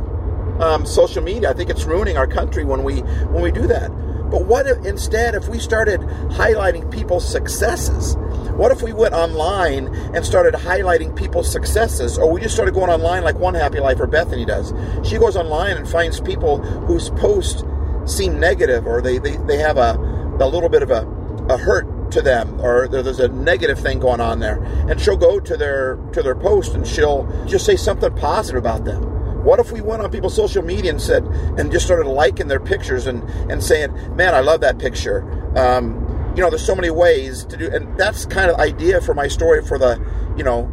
um, 0.59 0.85
social 0.85 1.23
media. 1.23 1.49
I 1.49 1.53
think 1.53 1.69
it's 1.69 1.85
ruining 1.85 2.17
our 2.17 2.27
country 2.27 2.65
when 2.65 2.83
we 2.83 2.99
when 2.99 3.41
we 3.41 3.51
do 3.51 3.67
that. 3.67 3.89
But 4.29 4.45
what 4.45 4.67
if 4.67 4.85
instead, 4.85 5.35
if 5.35 5.47
we 5.47 5.59
started 5.59 6.01
highlighting 6.01 6.91
people's 6.91 7.29
successes? 7.29 8.17
What 8.57 8.71
if 8.71 8.81
we 8.81 8.91
went 8.91 9.13
online 9.13 9.87
and 10.13 10.25
started 10.25 10.53
highlighting 10.53 11.15
people's 11.15 11.49
successes? 11.49 12.17
Or 12.17 12.29
we 12.31 12.41
just 12.41 12.53
started 12.53 12.73
going 12.73 12.89
online 12.89 13.23
like 13.23 13.37
One 13.37 13.53
Happy 13.53 13.79
Life 13.79 13.99
or 13.99 14.07
Bethany 14.07 14.43
does. 14.43 14.73
She 15.07 15.17
goes 15.17 15.37
online 15.37 15.77
and 15.77 15.87
finds 15.87 16.19
people 16.19 16.57
whose 16.57 17.09
posts 17.11 17.63
seem 18.05 18.39
negative 18.39 18.85
or 18.85 19.01
they, 19.01 19.17
they, 19.17 19.37
they 19.37 19.57
have 19.57 19.77
a, 19.77 19.93
a 20.39 20.47
little 20.47 20.69
bit 20.69 20.83
of 20.83 20.91
a, 20.91 21.05
a 21.49 21.57
hurt 21.57 22.11
to 22.11 22.21
them 22.21 22.59
or 22.61 22.87
there's 22.87 23.19
a 23.19 23.27
negative 23.27 23.79
thing 23.79 23.99
going 23.99 24.21
on 24.21 24.39
there. 24.39 24.63
And 24.89 24.99
she'll 24.99 25.17
go 25.17 25.39
to 25.39 25.57
their 25.57 25.97
to 26.13 26.21
their 26.21 26.35
post 26.35 26.73
and 26.73 26.87
she'll 26.87 27.27
just 27.45 27.65
say 27.65 27.75
something 27.75 28.13
positive 28.15 28.59
about 28.59 28.85
them. 28.85 29.03
What 29.43 29.59
if 29.59 29.71
we 29.71 29.81
went 29.81 30.01
on 30.01 30.11
people's 30.11 30.35
social 30.35 30.63
media 30.63 30.91
and 30.91 31.01
said 31.01 31.23
and 31.23 31.71
just 31.71 31.85
started 31.85 32.07
liking 32.07 32.47
their 32.47 32.59
pictures 32.59 33.07
and 33.07 33.23
and 33.51 33.63
saying 33.63 33.93
man 34.15 34.35
i 34.35 34.39
love 34.39 34.61
that 34.61 34.79
picture. 34.79 35.23
Um, 35.57 36.03
you 36.35 36.43
know 36.43 36.49
there's 36.49 36.65
so 36.65 36.75
many 36.75 36.91
ways 36.91 37.45
to 37.45 37.57
do 37.57 37.69
and 37.73 37.97
that's 37.97 38.25
kind 38.25 38.51
of 38.51 38.59
idea 38.59 39.01
for 39.01 39.15
my 39.15 39.27
story 39.27 39.65
for 39.65 39.79
the 39.79 39.99
you 40.37 40.43
know 40.43 40.71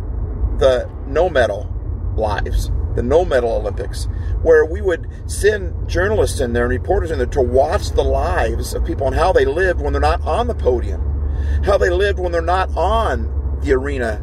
the 0.58 0.90
no 1.06 1.30
medal 1.30 1.72
lives 2.16 2.70
the 2.94 3.02
no 3.02 3.24
medal 3.24 3.52
Olympics, 3.52 4.08
where 4.42 4.64
we 4.64 4.80
would 4.80 5.08
send 5.26 5.88
journalists 5.88 6.40
in 6.40 6.52
there 6.52 6.64
and 6.64 6.70
reporters 6.70 7.10
in 7.10 7.18
there 7.18 7.26
to 7.28 7.42
watch 7.42 7.90
the 7.90 8.04
lives 8.04 8.74
of 8.74 8.84
people 8.84 9.06
and 9.06 9.16
how 9.16 9.32
they 9.32 9.44
lived 9.44 9.80
when 9.80 9.92
they're 9.92 10.00
not 10.00 10.20
on 10.22 10.46
the 10.46 10.54
podium, 10.54 11.00
how 11.64 11.76
they 11.76 11.90
lived 11.90 12.18
when 12.18 12.32
they're 12.32 12.42
not 12.42 12.74
on 12.76 13.58
the 13.62 13.72
arena 13.72 14.20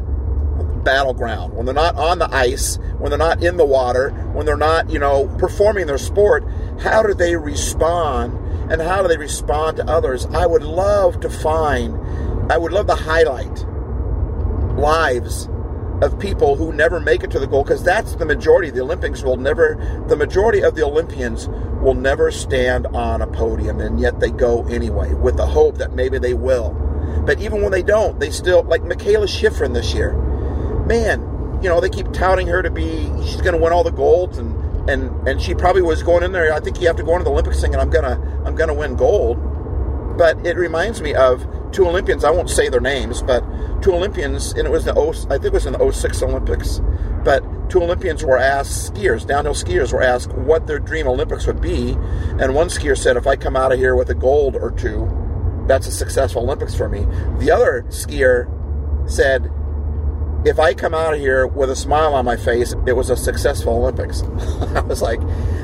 battleground, 0.84 1.54
when 1.54 1.64
they're 1.66 1.74
not 1.74 1.96
on 1.96 2.18
the 2.18 2.32
ice, 2.34 2.78
when 2.98 3.10
they're 3.10 3.18
not 3.18 3.42
in 3.42 3.56
the 3.56 3.64
water, 3.64 4.10
when 4.32 4.46
they're 4.46 4.56
not, 4.56 4.90
you 4.90 4.98
know, 4.98 5.28
performing 5.38 5.86
their 5.86 5.98
sport. 5.98 6.44
How 6.80 7.02
do 7.02 7.14
they 7.14 7.36
respond 7.36 8.38
and 8.70 8.80
how 8.80 9.02
do 9.02 9.08
they 9.08 9.16
respond 9.16 9.76
to 9.76 9.88
others? 9.88 10.26
I 10.26 10.46
would 10.46 10.62
love 10.62 11.20
to 11.20 11.30
find, 11.30 11.98
I 12.50 12.58
would 12.58 12.72
love 12.72 12.86
to 12.88 12.94
highlight 12.94 13.66
lives 14.78 15.48
of 16.02 16.18
people 16.18 16.56
who 16.56 16.72
never 16.72 16.98
make 16.98 17.22
it 17.22 17.30
to 17.30 17.38
the 17.38 17.46
goal 17.46 17.62
because 17.62 17.82
that's 17.82 18.16
the 18.16 18.26
majority. 18.26 18.70
The 18.70 18.80
Olympics 18.80 19.22
will 19.22 19.36
never, 19.36 20.04
the 20.08 20.16
majority 20.16 20.60
of 20.60 20.74
the 20.74 20.84
Olympians 20.84 21.48
will 21.80 21.94
never 21.94 22.30
stand 22.32 22.88
on 22.88 23.22
a 23.22 23.26
podium, 23.26 23.80
and 23.80 24.00
yet 24.00 24.18
they 24.18 24.30
go 24.30 24.66
anyway 24.66 25.14
with 25.14 25.36
the 25.36 25.46
hope 25.46 25.78
that 25.78 25.92
maybe 25.92 26.18
they 26.18 26.34
will. 26.34 26.70
But 27.24 27.40
even 27.40 27.62
when 27.62 27.70
they 27.70 27.82
don't, 27.82 28.18
they 28.18 28.30
still, 28.30 28.64
like 28.64 28.82
Mikaela 28.82 29.28
Shiffrin 29.28 29.74
this 29.74 29.94
year, 29.94 30.12
man, 30.86 31.20
you 31.62 31.68
know, 31.68 31.80
they 31.80 31.88
keep 31.88 32.12
touting 32.12 32.48
her 32.48 32.62
to 32.62 32.70
be, 32.70 33.04
she's 33.24 33.40
going 33.40 33.54
to 33.54 33.62
win 33.62 33.72
all 33.72 33.84
the 33.84 33.92
golds, 33.92 34.38
and, 34.38 34.90
and, 34.90 35.28
and 35.28 35.40
she 35.40 35.54
probably 35.54 35.82
was 35.82 36.02
going 36.02 36.24
in 36.24 36.32
there. 36.32 36.52
I 36.52 36.58
think 36.58 36.80
you 36.80 36.88
have 36.88 36.96
to 36.96 37.04
go 37.04 37.12
into 37.12 37.24
the 37.24 37.30
Olympics 37.30 37.60
thing, 37.60 37.74
and 37.74 37.80
I'm 37.80 37.90
to, 37.92 38.42
I'm 38.44 38.56
to 38.56 38.74
win 38.74 38.96
gold. 38.96 39.38
But 40.18 40.44
it 40.44 40.56
reminds 40.56 41.00
me 41.00 41.14
of 41.14 41.46
two 41.72 41.86
Olympians. 41.86 42.24
I 42.24 42.30
won't 42.30 42.50
say 42.50 42.68
their 42.68 42.80
names, 42.80 43.22
but 43.22 43.42
two 43.82 43.92
Olympians, 43.94 44.52
and 44.52 44.66
it 44.66 44.70
was 44.70 44.84
the 44.84 44.94
o, 44.94 45.10
I 45.10 45.38
think 45.38 45.46
it 45.46 45.52
was 45.52 45.66
in 45.66 45.72
the 45.72 45.92
06 45.92 46.22
Olympics. 46.22 46.80
But 47.24 47.42
two 47.70 47.82
Olympians 47.82 48.24
were 48.24 48.38
asked, 48.38 48.92
skiers, 48.92 49.26
downhill 49.26 49.54
skiers, 49.54 49.92
were 49.92 50.02
asked 50.02 50.32
what 50.32 50.66
their 50.66 50.78
dream 50.78 51.06
Olympics 51.06 51.46
would 51.46 51.60
be, 51.60 51.92
and 52.38 52.54
one 52.54 52.68
skier 52.68 52.96
said, 52.96 53.16
"If 53.16 53.26
I 53.26 53.36
come 53.36 53.56
out 53.56 53.72
of 53.72 53.78
here 53.78 53.96
with 53.96 54.10
a 54.10 54.14
gold 54.14 54.56
or 54.56 54.70
two, 54.70 55.10
that's 55.66 55.86
a 55.86 55.92
successful 55.92 56.42
Olympics 56.42 56.74
for 56.74 56.88
me." 56.88 57.06
The 57.38 57.50
other 57.50 57.84
skier 57.88 58.48
said, 59.06 59.50
"If 60.44 60.58
I 60.58 60.74
come 60.74 60.94
out 60.94 61.14
of 61.14 61.20
here 61.20 61.46
with 61.46 61.70
a 61.70 61.76
smile 61.76 62.14
on 62.14 62.24
my 62.24 62.36
face, 62.36 62.74
it 62.86 62.92
was 62.92 63.10
a 63.10 63.16
successful 63.16 63.74
Olympics." 63.74 64.22
I 64.74 64.80
was 64.80 65.00
like, 65.02 65.20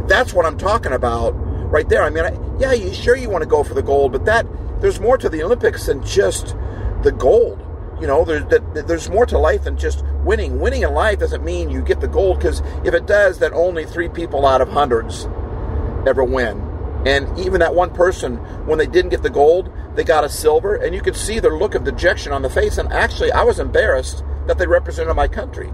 "That's 0.07 0.33
what 0.33 0.47
I'm 0.47 0.59
talking 0.59 0.93
about." 0.93 1.35
Right 1.71 1.87
there. 1.87 2.03
I 2.03 2.09
mean, 2.09 2.25
I, 2.25 2.33
yeah, 2.59 2.73
you 2.73 2.95
sure 2.95 3.15
you 3.15 3.29
want 3.29 3.43
to 3.43 3.49
go 3.49 3.63
for 3.63 3.75
the 3.75 3.83
gold, 3.83 4.13
but 4.13 4.25
that 4.25 4.47
there's 4.81 5.01
more 5.01 5.19
to 5.19 5.29
the 5.29 5.43
Olympics 5.43 5.87
than 5.87 6.05
just 6.05 6.57
the 7.03 7.13
gold. 7.13 7.65
You 8.01 8.07
know, 8.07 8.25
there's 8.25 8.45
there's 8.87 9.11
more 9.11 9.27
to 9.27 9.39
life 9.39 9.65
than 9.65 9.77
just 9.77 10.05
winning. 10.25 10.61
Winning 10.61 10.83
in 10.83 10.93
life 10.93 11.19
doesn't 11.19 11.45
mean 11.45 11.71
you 11.71 11.83
get 11.83 12.01
the 12.01 12.09
gold 12.09 12.39
because 12.39 12.61
if 12.85 12.95
it 12.95 13.07
does, 13.07 13.39
then 13.39 13.53
only 13.55 13.85
three 13.85 14.09
people 14.09 14.47
out 14.47 14.61
of 14.61 14.69
hundreds 14.69 15.25
ever 16.07 16.23
win. 16.23 16.69
And 17.07 17.39
even 17.39 17.61
that 17.61 17.75
one 17.75 17.91
person, 17.91 18.37
when 18.67 18.79
they 18.79 18.87
didn't 18.87 19.11
get 19.11 19.23
the 19.23 19.31
gold, 19.31 19.73
they 19.95 20.05
got 20.05 20.25
a 20.25 20.29
silver, 20.29 20.77
and 20.77 20.95
you 20.95 21.01
could 21.01 21.17
see 21.17 21.39
their 21.39 21.57
look 21.57 21.75
of 21.75 21.85
dejection 21.85 22.33
on 22.33 22.43
the 22.43 22.51
face. 22.51 22.79
And 22.79 22.93
actually, 22.93 23.33
I 23.33 23.43
was 23.43 23.59
embarrassed 23.59 24.25
that 24.47 24.59
they 24.59 24.67
represented 24.67 25.15
my 25.15 25.29
country. 25.29 25.71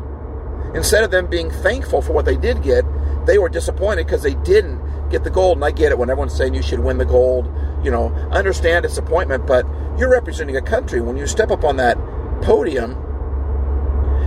Instead 0.75 1.04
of 1.04 1.11
them 1.11 1.26
being 1.26 1.50
thankful 1.50 2.02
for 2.02 2.12
what 2.12 2.25
they 2.25 2.37
did 2.37 2.62
get, 2.62 2.84
they 3.26 3.38
were 3.38 3.49
disappointed 3.49 4.06
because 4.06 4.23
they 4.23 4.34
didn't 4.34 4.80
get 5.08 5.25
the 5.25 5.30
gold. 5.30 5.58
And 5.58 5.64
I 5.64 5.70
get 5.70 5.92
it 5.92 5.99
when 5.99 6.11
everyone's 6.11 6.37
saying 6.37 6.54
you 6.54 6.62
should 6.62 6.80
win 6.80 6.99
the 6.99 7.04
gold. 7.04 7.46
You 7.84 7.90
know, 7.90 8.06
understand 8.30 8.82
disappointment, 8.82 9.46
but 9.46 9.66
you're 9.98 10.10
representing 10.10 10.56
a 10.56 10.62
country. 10.62 11.00
When 11.00 11.16
you 11.16 11.26
step 11.26 11.50
up 11.50 11.64
on 11.64 11.76
that 11.76 11.96
podium 12.42 12.92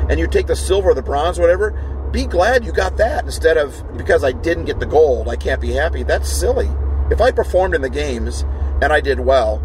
and 0.09 0.19
you 0.19 0.27
take 0.27 0.47
the 0.47 0.55
silver 0.55 0.91
or 0.91 0.93
the 0.93 1.01
bronze, 1.01 1.39
whatever, 1.39 1.71
be 2.11 2.25
glad 2.25 2.63
you 2.63 2.71
got 2.71 2.97
that 2.97 3.25
instead 3.25 3.57
of 3.57 3.97
because 3.97 4.23
I 4.23 4.31
didn't 4.31 4.65
get 4.65 4.79
the 4.79 4.85
gold, 4.85 5.27
I 5.27 5.35
can't 5.35 5.59
be 5.59 5.73
happy. 5.73 6.03
That's 6.03 6.29
silly. 6.29 6.69
If 7.11 7.19
I 7.19 7.31
performed 7.31 7.73
in 7.73 7.81
the 7.81 7.89
games 7.89 8.45
and 8.81 8.93
I 8.93 9.01
did 9.01 9.19
well, 9.19 9.57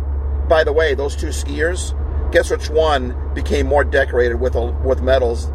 by 0.49 0.65
the 0.65 0.73
way, 0.73 0.95
those 0.95 1.15
two 1.15 1.29
skiers, 1.29 1.97
guess 2.33 2.51
which 2.51 2.71
one 2.71 3.35
became 3.35 3.67
more 3.67 3.85
decorated 3.85 4.41
with 4.41 4.57
uh, 4.57 4.73
with 4.83 5.03
medals 5.03 5.53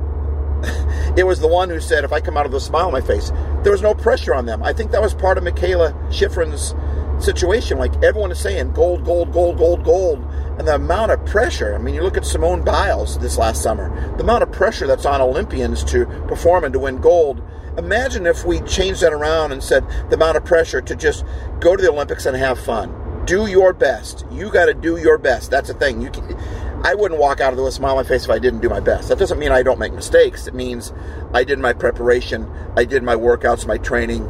it 1.15 1.25
was 1.25 1.39
the 1.39 1.47
one 1.47 1.69
who 1.69 1.79
said, 1.79 2.03
if 2.03 2.11
I 2.11 2.19
come 2.19 2.37
out 2.37 2.45
of 2.45 2.53
a 2.53 2.59
smile 2.59 2.87
on 2.87 2.91
my 2.91 3.01
face, 3.01 3.31
there 3.63 3.71
was 3.71 3.81
no 3.81 3.93
pressure 3.93 4.33
on 4.33 4.45
them. 4.45 4.63
I 4.63 4.73
think 4.73 4.91
that 4.91 5.01
was 5.01 5.13
part 5.13 5.37
of 5.37 5.43
Mikaela 5.43 5.93
Shiffrin's 6.11 6.73
situation. 7.19 7.77
Like 7.77 7.93
everyone 8.03 8.31
is 8.31 8.39
saying, 8.39 8.73
gold, 8.73 9.03
gold, 9.05 9.31
gold, 9.31 9.57
gold, 9.57 9.83
gold. 9.83 10.19
And 10.57 10.67
the 10.67 10.75
amount 10.75 11.11
of 11.11 11.23
pressure, 11.25 11.75
I 11.75 11.77
mean, 11.77 11.95
you 11.95 12.01
look 12.01 12.17
at 12.17 12.25
Simone 12.25 12.63
Biles 12.63 13.19
this 13.19 13.37
last 13.37 13.61
summer, 13.61 13.89
the 14.17 14.23
amount 14.23 14.43
of 14.43 14.51
pressure 14.51 14.87
that's 14.87 15.05
on 15.05 15.21
Olympians 15.21 15.83
to 15.85 16.05
perform 16.27 16.63
and 16.63 16.73
to 16.73 16.79
win 16.79 16.99
gold. 16.99 17.41
Imagine 17.77 18.25
if 18.25 18.43
we 18.43 18.59
changed 18.61 19.01
that 19.01 19.13
around 19.13 19.51
and 19.51 19.63
said 19.63 19.87
the 20.09 20.15
amount 20.15 20.37
of 20.37 20.45
pressure 20.45 20.81
to 20.81 20.95
just 20.95 21.23
go 21.59 21.75
to 21.75 21.81
the 21.81 21.91
Olympics 21.91 22.25
and 22.25 22.35
have 22.35 22.59
fun. 22.59 23.25
Do 23.25 23.45
your 23.45 23.73
best. 23.73 24.25
You 24.31 24.49
got 24.49 24.65
to 24.65 24.73
do 24.73 24.97
your 24.97 25.17
best. 25.17 25.51
That's 25.51 25.67
the 25.67 25.75
thing. 25.75 26.01
You 26.01 26.09
can, 26.09 26.35
I 26.83 26.95
wouldn't 26.95 27.19
walk 27.19 27.39
out 27.39 27.53
of 27.53 27.57
there 27.57 27.65
with 27.65 27.73
a 27.73 27.75
smile 27.75 27.97
on 27.97 27.97
my 27.97 28.07
face 28.07 28.23
if 28.23 28.31
I 28.31 28.39
didn't 28.39 28.61
do 28.61 28.69
my 28.69 28.79
best. 28.79 29.09
That 29.09 29.19
doesn't 29.19 29.37
mean 29.37 29.51
I 29.51 29.61
don't 29.61 29.77
make 29.77 29.93
mistakes. 29.93 30.47
It 30.47 30.55
means 30.55 30.93
I 31.33 31.43
did 31.43 31.59
my 31.59 31.73
preparation, 31.73 32.49
I 32.75 32.85
did 32.85 33.03
my 33.03 33.15
workouts, 33.15 33.67
my 33.67 33.77
training. 33.77 34.25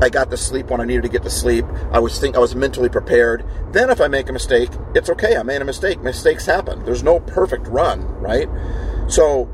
I 0.00 0.08
got 0.08 0.30
to 0.30 0.36
sleep 0.36 0.70
when 0.70 0.80
I 0.80 0.84
needed 0.84 1.02
to 1.02 1.08
get 1.08 1.22
to 1.24 1.30
sleep. 1.30 1.64
I 1.92 1.98
was 1.98 2.18
think 2.18 2.36
I 2.36 2.38
was 2.38 2.54
mentally 2.54 2.88
prepared. 2.88 3.44
Then 3.72 3.90
if 3.90 4.00
I 4.00 4.08
make 4.08 4.28
a 4.28 4.32
mistake, 4.32 4.70
it's 4.94 5.10
okay. 5.10 5.36
I 5.36 5.42
made 5.42 5.60
a 5.60 5.64
mistake. 5.64 6.00
Mistakes 6.00 6.46
happen. 6.46 6.84
There's 6.84 7.02
no 7.02 7.20
perfect 7.20 7.66
run, 7.66 8.02
right? 8.20 8.48
So 9.08 9.50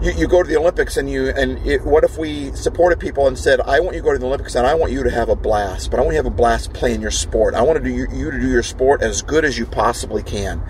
you, 0.00 0.12
you 0.12 0.28
go 0.28 0.42
to 0.42 0.48
the 0.48 0.56
Olympics 0.56 0.96
and 0.96 1.08
you 1.08 1.28
and 1.28 1.58
it, 1.66 1.84
what 1.84 2.04
if 2.04 2.18
we 2.18 2.52
supported 2.52 3.00
people 3.00 3.26
and 3.26 3.38
said, 3.38 3.60
I 3.60 3.80
want 3.80 3.94
you 3.94 4.02
to 4.02 4.04
go 4.04 4.12
to 4.12 4.18
the 4.18 4.26
Olympics 4.26 4.54
and 4.54 4.66
I 4.66 4.74
want 4.74 4.92
you 4.92 5.02
to 5.02 5.10
have 5.10 5.28
a 5.28 5.36
blast, 5.36 5.90
but 5.90 5.98
I 5.98 6.02
want 6.02 6.14
you 6.14 6.22
to 6.22 6.24
have 6.28 6.32
a 6.32 6.36
blast 6.36 6.72
playing 6.72 7.00
your 7.00 7.10
sport. 7.10 7.54
I 7.54 7.62
want 7.62 7.78
to 7.78 7.84
do 7.84 7.90
you, 7.90 8.06
you 8.12 8.30
to 8.30 8.40
do 8.40 8.48
your 8.48 8.62
sport 8.62 9.02
as 9.02 9.22
good 9.22 9.44
as 9.44 9.58
you 9.58 9.66
possibly 9.66 10.22
can, 10.22 10.62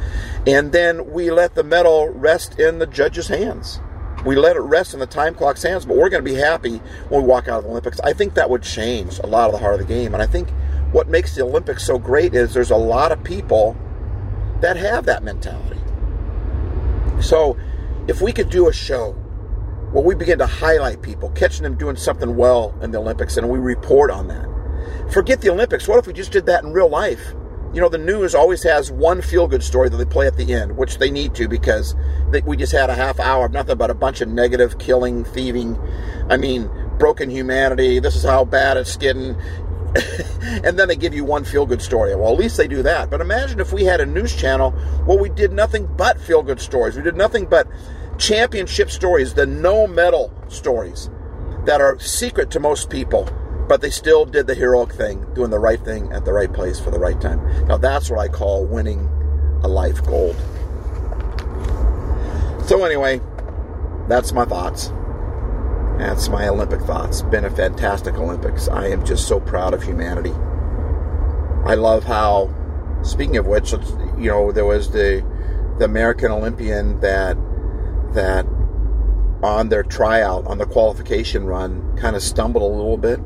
and 0.47 0.73
then 0.73 1.11
we 1.11 1.31
let 1.31 1.55
the 1.55 1.65
medal 1.65 2.09
rest 2.09 2.59
in 2.59 2.79
the 2.79 2.87
judges' 2.87 3.29
hands. 3.29 3.81
We 4.27 4.35
let 4.35 4.57
it 4.57 4.61
rest 4.61 4.93
in 4.93 4.99
the 4.99 5.07
time 5.07 5.37
clock's 5.37 5.63
hands, 5.63 5.87
but 5.87 5.97
we're 5.97 6.09
going 6.09 6.25
to 6.25 6.29
be 6.29 6.37
happy 6.37 6.79
when 7.09 7.23
we 7.23 7.29
walk 7.29 7.47
out 7.47 7.59
of 7.59 7.65
the 7.65 7.71
Olympics. 7.71 8.01
I 8.01 8.13
think 8.13 8.35
that 8.35 8.51
would 8.51 8.63
change 8.63 9.21
a 9.21 9.27
lot 9.27 9.47
of 9.47 9.53
the 9.53 9.59
heart 9.59 9.81
of 9.81 9.87
the 9.87 9.87
game, 9.87 10.15
and 10.15 10.23
I 10.23 10.27
think 10.27 10.51
what 10.91 11.09
makes 11.09 11.37
the 11.37 11.43
Olympics 11.43 11.87
so 11.87 11.97
great 11.97 12.35
is 12.35 12.53
there's 12.53 12.73
a 12.73 12.77
lot 12.77 13.13
of 13.13 13.23
people 13.23 13.77
that 14.61 14.77
have 14.77 15.07
that 15.07 15.23
mentality. 15.23 15.79
So 17.21 17.57
if 18.09 18.21
we 18.21 18.33
could 18.33 18.51
do 18.51 18.69
a 18.69 18.73
show 18.73 19.13
where 19.93 20.03
we 20.03 20.17
begin 20.17 20.39
to 20.39 20.47
highlight 20.47 21.03
people, 21.03 21.31
catching 21.31 21.63
them 21.63 21.77
doing 21.77 21.95
something 21.95 22.37
well 22.37 22.75
in 22.83 22.91
the 22.91 22.99
Olympics, 22.99 23.37
and 23.37 23.49
we 23.49 23.61
report 23.61 24.11
on 24.11 24.27
that. 24.27 25.13
Forget 25.13 25.41
the 25.41 25.51
Olympics. 25.51 25.87
What 25.87 26.01
if 26.01 26.07
we 26.09 26.13
just 26.13 26.33
did 26.33 26.47
that 26.47 26.65
in 26.65 26.73
real 26.73 26.89
life? 26.89 27.35
You 27.77 27.83
know, 27.83 27.91
the 27.91 27.99
news 27.99 28.35
always 28.35 28.63
has 28.63 28.91
one 28.91 29.21
feel 29.21 29.47
good 29.47 29.63
story 29.63 29.91
that 29.91 29.99
they 29.99 30.07
play 30.07 30.27
at 30.27 30.39
the 30.39 30.55
end, 30.55 30.79
which 30.79 30.97
they 30.97 31.11
need 31.11 31.35
to 31.35 31.47
because 31.47 31.95
they, 32.31 32.41
we 32.41 32.57
just 32.57 32.73
had 32.73 32.89
a 32.89 32.95
half 32.95 33.21
hour 33.21 33.45
of 33.45 33.53
nothing 33.53 33.77
but 33.77 33.91
a 33.91 33.95
bunch 33.95 34.23
of 34.23 34.31
negative, 34.31 34.79
killing, 34.79 35.25
thieving. 35.25 35.79
I 36.31 36.39
mean, 36.39 36.71
broken 36.99 37.29
humanity. 37.29 37.99
This 37.99 38.17
is 38.17 38.23
how 38.23 38.47
bad 38.47 38.79
it's 38.79 38.97
getting. 38.97 39.37
and 40.65 40.79
then 40.79 40.89
they 40.89 40.97
give 40.97 41.13
you 41.13 41.27
one 41.27 41.45
feel 41.45 41.67
good 41.67 41.83
story. 41.83 42.17
Well, 42.17 42.33
at 42.33 42.39
least 42.39 42.57
they 42.57 42.67
do 42.67 42.83
that. 42.83 43.11
But 43.11 43.21
imagine 43.21 43.61
if 43.61 43.75
we 43.75 43.85
had 43.85 44.01
a 44.01 44.07
news 44.07 44.35
channel 44.35 44.71
where 45.05 45.19
we 45.19 45.29
did 45.29 45.53
nothing 45.53 45.87
but 45.99 46.19
feel 46.19 46.43
good 46.43 46.63
stories. 46.63 46.97
We 46.97 47.03
did 47.03 47.17
nothing 47.17 47.45
but 47.45 47.69
championship 48.17 48.91
stories, 48.91 49.35
the 49.35 49.45
no 49.45 49.87
medal 49.87 50.33
stories 50.49 51.11
that 51.67 51.83
are 51.83 51.99
secret 51.99 52.51
to 52.53 52.59
most 52.59 52.89
people, 52.89 53.29
but 53.69 53.81
they 53.81 53.91
still 53.91 54.25
did 54.25 54.47
the 54.47 54.55
heroic 54.55 54.93
thing, 54.93 55.27
doing 55.35 55.51
the 55.51 55.59
right 55.59 55.81
thing 55.85 56.13
at 56.13 56.25
the 56.25 56.33
right 56.33 56.53
place 56.53 56.79
for 56.79 56.91
the 56.91 56.99
right 56.99 57.21
time. 57.21 57.67
Now, 57.67 57.77
that's 57.77 58.11
what 58.11 58.21
I 58.21 58.29
call 58.29 58.65
winning 58.65 59.09
a 59.63 59.69
life 59.69 60.05
gold. 60.05 60.37
So, 62.67 62.85
anyway, 62.85 63.21
that's 64.09 64.33
my 64.33 64.45
thoughts. 64.45 64.93
That's 65.99 66.29
my 66.29 66.49
Olympic 66.49 66.81
thoughts. 66.83 67.23
Been 67.23 67.45
a 67.45 67.51
fantastic 67.51 68.15
Olympics. 68.15 68.69
I 68.69 68.89
am 68.89 69.05
just 69.05 69.27
so 69.27 69.41
proud 69.41 69.73
of 69.73 69.83
humanity. 69.83 70.33
I 71.65 71.75
love 71.75 72.05
how, 72.05 72.53
speaking 73.03 73.39
of 73.39 73.47
which, 73.47 73.73
you 73.73 74.31
know, 74.31 74.53
there 74.53 74.67
was 74.67 74.91
the 74.91 75.25
the 75.79 75.85
American 75.85 76.31
Olympian 76.31 77.01
that 77.01 77.37
that 78.15 78.47
on 79.43 79.69
their 79.69 79.83
tryout, 79.83 80.47
on 80.47 80.59
the 80.59 80.67
qualification 80.67 81.47
run, 81.47 81.97
kind 81.97 82.17
of 82.17 82.23
stumbled 82.23 82.63
a 82.63 82.67
little 82.67 82.97
bit, 82.97 83.21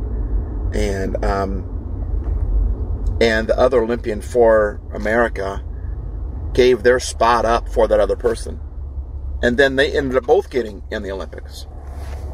and 0.74 1.22
um, 1.24 1.64
and 3.20 3.48
the 3.48 3.58
other 3.58 3.82
Olympian 3.82 4.20
for 4.20 4.80
America 4.92 5.64
gave 6.52 6.82
their 6.82 7.00
spot 7.00 7.44
up 7.44 7.68
for 7.68 7.86
that 7.88 8.00
other 8.00 8.16
person, 8.16 8.60
and 9.42 9.56
then 9.58 9.76
they 9.76 9.96
ended 9.96 10.16
up 10.16 10.24
both 10.24 10.50
getting 10.50 10.82
in 10.90 11.02
the 11.02 11.10
Olympics. 11.10 11.66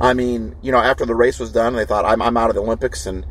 I 0.00 0.14
mean, 0.14 0.56
you 0.62 0.72
know, 0.72 0.78
after 0.78 1.06
the 1.06 1.14
race 1.14 1.38
was 1.38 1.52
done, 1.52 1.74
they 1.74 1.86
thought, 1.86 2.04
"I'm, 2.04 2.20
I'm 2.20 2.36
out 2.36 2.50
of 2.50 2.56
the 2.56 2.62
Olympics," 2.62 3.06
and 3.06 3.26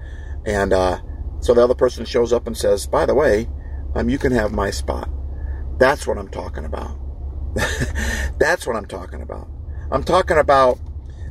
and 0.45 0.73
uh, 0.73 0.99
so 1.39 1.53
the 1.53 1.63
other 1.63 1.75
person 1.75 2.05
shows 2.05 2.33
up 2.33 2.47
and 2.47 2.57
says, 2.57 2.87
"By 2.87 3.05
the 3.05 3.15
way, 3.15 3.49
um, 3.93 4.09
you 4.09 4.17
can 4.17 4.31
have 4.31 4.51
my 4.51 4.71
spot." 4.71 5.09
That's 5.77 6.07
what 6.07 6.17
I'm 6.17 6.29
talking 6.29 6.65
about. 6.65 6.97
That's 8.39 8.65
what 8.65 8.75
I'm 8.75 8.85
talking 8.85 9.21
about. 9.21 9.47
I'm 9.91 10.03
talking 10.03 10.37
about 10.37 10.79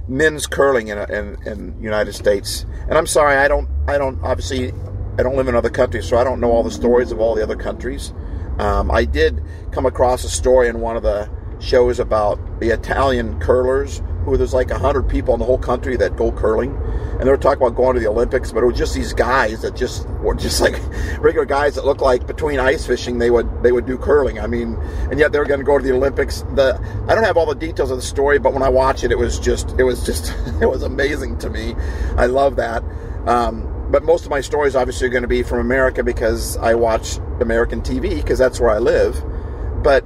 men's 0.08 0.46
curling 0.46 0.88
in, 0.88 0.98
in 0.98 1.36
in 1.46 1.82
United 1.82 2.12
States. 2.12 2.66
And 2.88 2.98
I'm 2.98 3.06
sorry, 3.06 3.36
I 3.36 3.48
don't 3.48 3.68
I 3.88 3.98
don't 3.98 4.22
obviously 4.22 4.72
I 5.18 5.22
don't 5.22 5.36
live 5.36 5.48
in 5.48 5.54
other 5.54 5.70
countries, 5.70 6.08
so 6.08 6.16
I 6.16 6.24
don't 6.24 6.40
know 6.40 6.50
all 6.50 6.62
the 6.62 6.70
stories 6.70 7.12
of 7.12 7.20
all 7.20 7.34
the 7.34 7.42
other 7.42 7.56
countries. 7.56 8.12
Um, 8.58 8.90
I 8.90 9.04
did 9.04 9.42
come 9.72 9.86
across 9.86 10.24
a 10.24 10.30
story 10.30 10.68
in 10.68 10.80
one 10.80 10.96
of 10.96 11.02
the 11.02 11.28
shows 11.60 11.98
about 11.98 12.38
the 12.60 12.70
Italian 12.70 13.38
curlers 13.40 14.02
there's 14.24 14.54
like 14.54 14.70
hundred 14.70 15.08
people 15.08 15.34
in 15.34 15.40
the 15.40 15.46
whole 15.46 15.58
country 15.58 15.96
that 15.96 16.16
go 16.16 16.32
curling, 16.32 16.74
and 17.12 17.22
they 17.22 17.30
were 17.30 17.36
talking 17.36 17.62
about 17.62 17.76
going 17.76 17.94
to 17.94 18.00
the 18.00 18.08
Olympics, 18.08 18.52
but 18.52 18.62
it 18.62 18.66
was 18.66 18.76
just 18.76 18.94
these 18.94 19.12
guys 19.12 19.62
that 19.62 19.76
just 19.76 20.08
were 20.20 20.34
just 20.34 20.60
like 20.60 20.78
regular 21.18 21.44
guys 21.44 21.74
that 21.74 21.84
looked 21.84 22.00
like 22.00 22.26
between 22.26 22.58
ice 22.58 22.86
fishing 22.86 23.18
they 23.18 23.30
would 23.30 23.62
they 23.62 23.72
would 23.72 23.86
do 23.86 23.96
curling. 23.96 24.40
I 24.40 24.46
mean, 24.46 24.74
and 25.10 25.18
yet 25.18 25.32
they 25.32 25.38
were 25.38 25.44
going 25.44 25.60
to 25.60 25.64
go 25.64 25.78
to 25.78 25.84
the 25.84 25.92
Olympics. 25.92 26.42
The 26.54 26.80
I 27.08 27.14
don't 27.14 27.24
have 27.24 27.36
all 27.36 27.46
the 27.46 27.54
details 27.54 27.90
of 27.90 27.96
the 27.96 28.02
story, 28.02 28.38
but 28.38 28.52
when 28.52 28.62
I 28.62 28.68
watch 28.68 29.04
it, 29.04 29.12
it 29.12 29.18
was 29.18 29.38
just 29.38 29.74
it 29.78 29.84
was 29.84 30.04
just 30.04 30.34
it 30.60 30.66
was 30.66 30.82
amazing 30.82 31.38
to 31.38 31.50
me. 31.50 31.74
I 32.16 32.26
love 32.26 32.56
that. 32.56 32.82
Um, 33.26 33.70
but 33.90 34.02
most 34.02 34.24
of 34.24 34.30
my 34.30 34.40
stories 34.40 34.74
obviously 34.74 35.06
are 35.06 35.10
going 35.10 35.22
to 35.22 35.28
be 35.28 35.42
from 35.42 35.60
America 35.60 36.02
because 36.02 36.56
I 36.56 36.74
watch 36.74 37.18
American 37.40 37.82
TV 37.82 38.16
because 38.16 38.38
that's 38.38 38.58
where 38.58 38.70
I 38.70 38.78
live. 38.78 39.22
But 39.82 40.04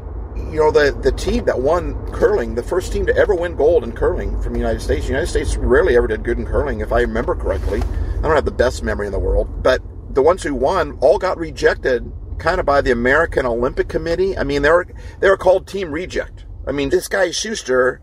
you 0.50 0.59
know 0.59 0.71
the 0.71 0.93
the 1.02 1.12
team 1.12 1.45
that 1.45 1.61
won 1.61 1.95
curling, 2.12 2.55
the 2.55 2.62
first 2.62 2.93
team 2.93 3.07
to 3.07 3.17
ever 3.17 3.35
win 3.35 3.57
gold 3.57 3.85
in 3.85 3.93
curling 3.93 4.40
from 4.43 4.52
the 4.52 4.59
United 4.59 4.81
States. 4.81 5.02
The 5.02 5.12
United 5.12 5.28
States 5.28 5.57
rarely 5.57 5.97
ever 5.97 6.07
did 6.07 6.25
good 6.25 6.38
in 6.38 6.47
curling, 6.47 6.81
if 6.81 6.93
I 6.93 7.00
remember 7.00 7.35
correctly. 7.35 7.83
I 7.83 8.23
don't 8.23 8.35
have 8.35 8.45
the 8.45 8.50
best 8.50 8.83
memory 8.83 9.07
in 9.07 9.12
the 9.12 9.19
world, 9.19 9.62
but 9.62 9.83
the 10.14 10.23
ones 10.23 10.43
who 10.43 10.55
won 10.55 10.99
all 11.00 11.19
got 11.19 11.38
rejected, 11.38 12.11
kind 12.38 12.61
of 12.61 12.67
by 12.67 12.81
the 12.81 12.90
American 12.90 13.47
Olympic 13.47 13.88
Committee. 13.88 14.37
I 14.37 14.45
mean, 14.45 14.62
they 14.62 14.71
were 14.71 14.87
they 15.21 15.28
were 15.28 15.37
called 15.37 15.67
Team 15.67 15.93
Reject. 15.93 16.45
I 16.67 16.73
mean, 16.73 16.90
this 16.90 17.09
guy 17.09 17.31
Shuster 17.31 18.00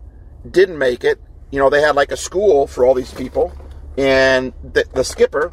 didn't 0.48 0.78
make 0.78 1.04
it. 1.04 1.20
You 1.50 1.58
know, 1.58 1.70
they 1.70 1.80
had 1.80 1.96
like 1.96 2.12
a 2.12 2.16
school 2.16 2.66
for 2.66 2.84
all 2.84 2.94
these 2.94 3.12
people, 3.12 3.52
and 3.96 4.52
the, 4.62 4.84
the 4.94 5.04
skipper 5.04 5.52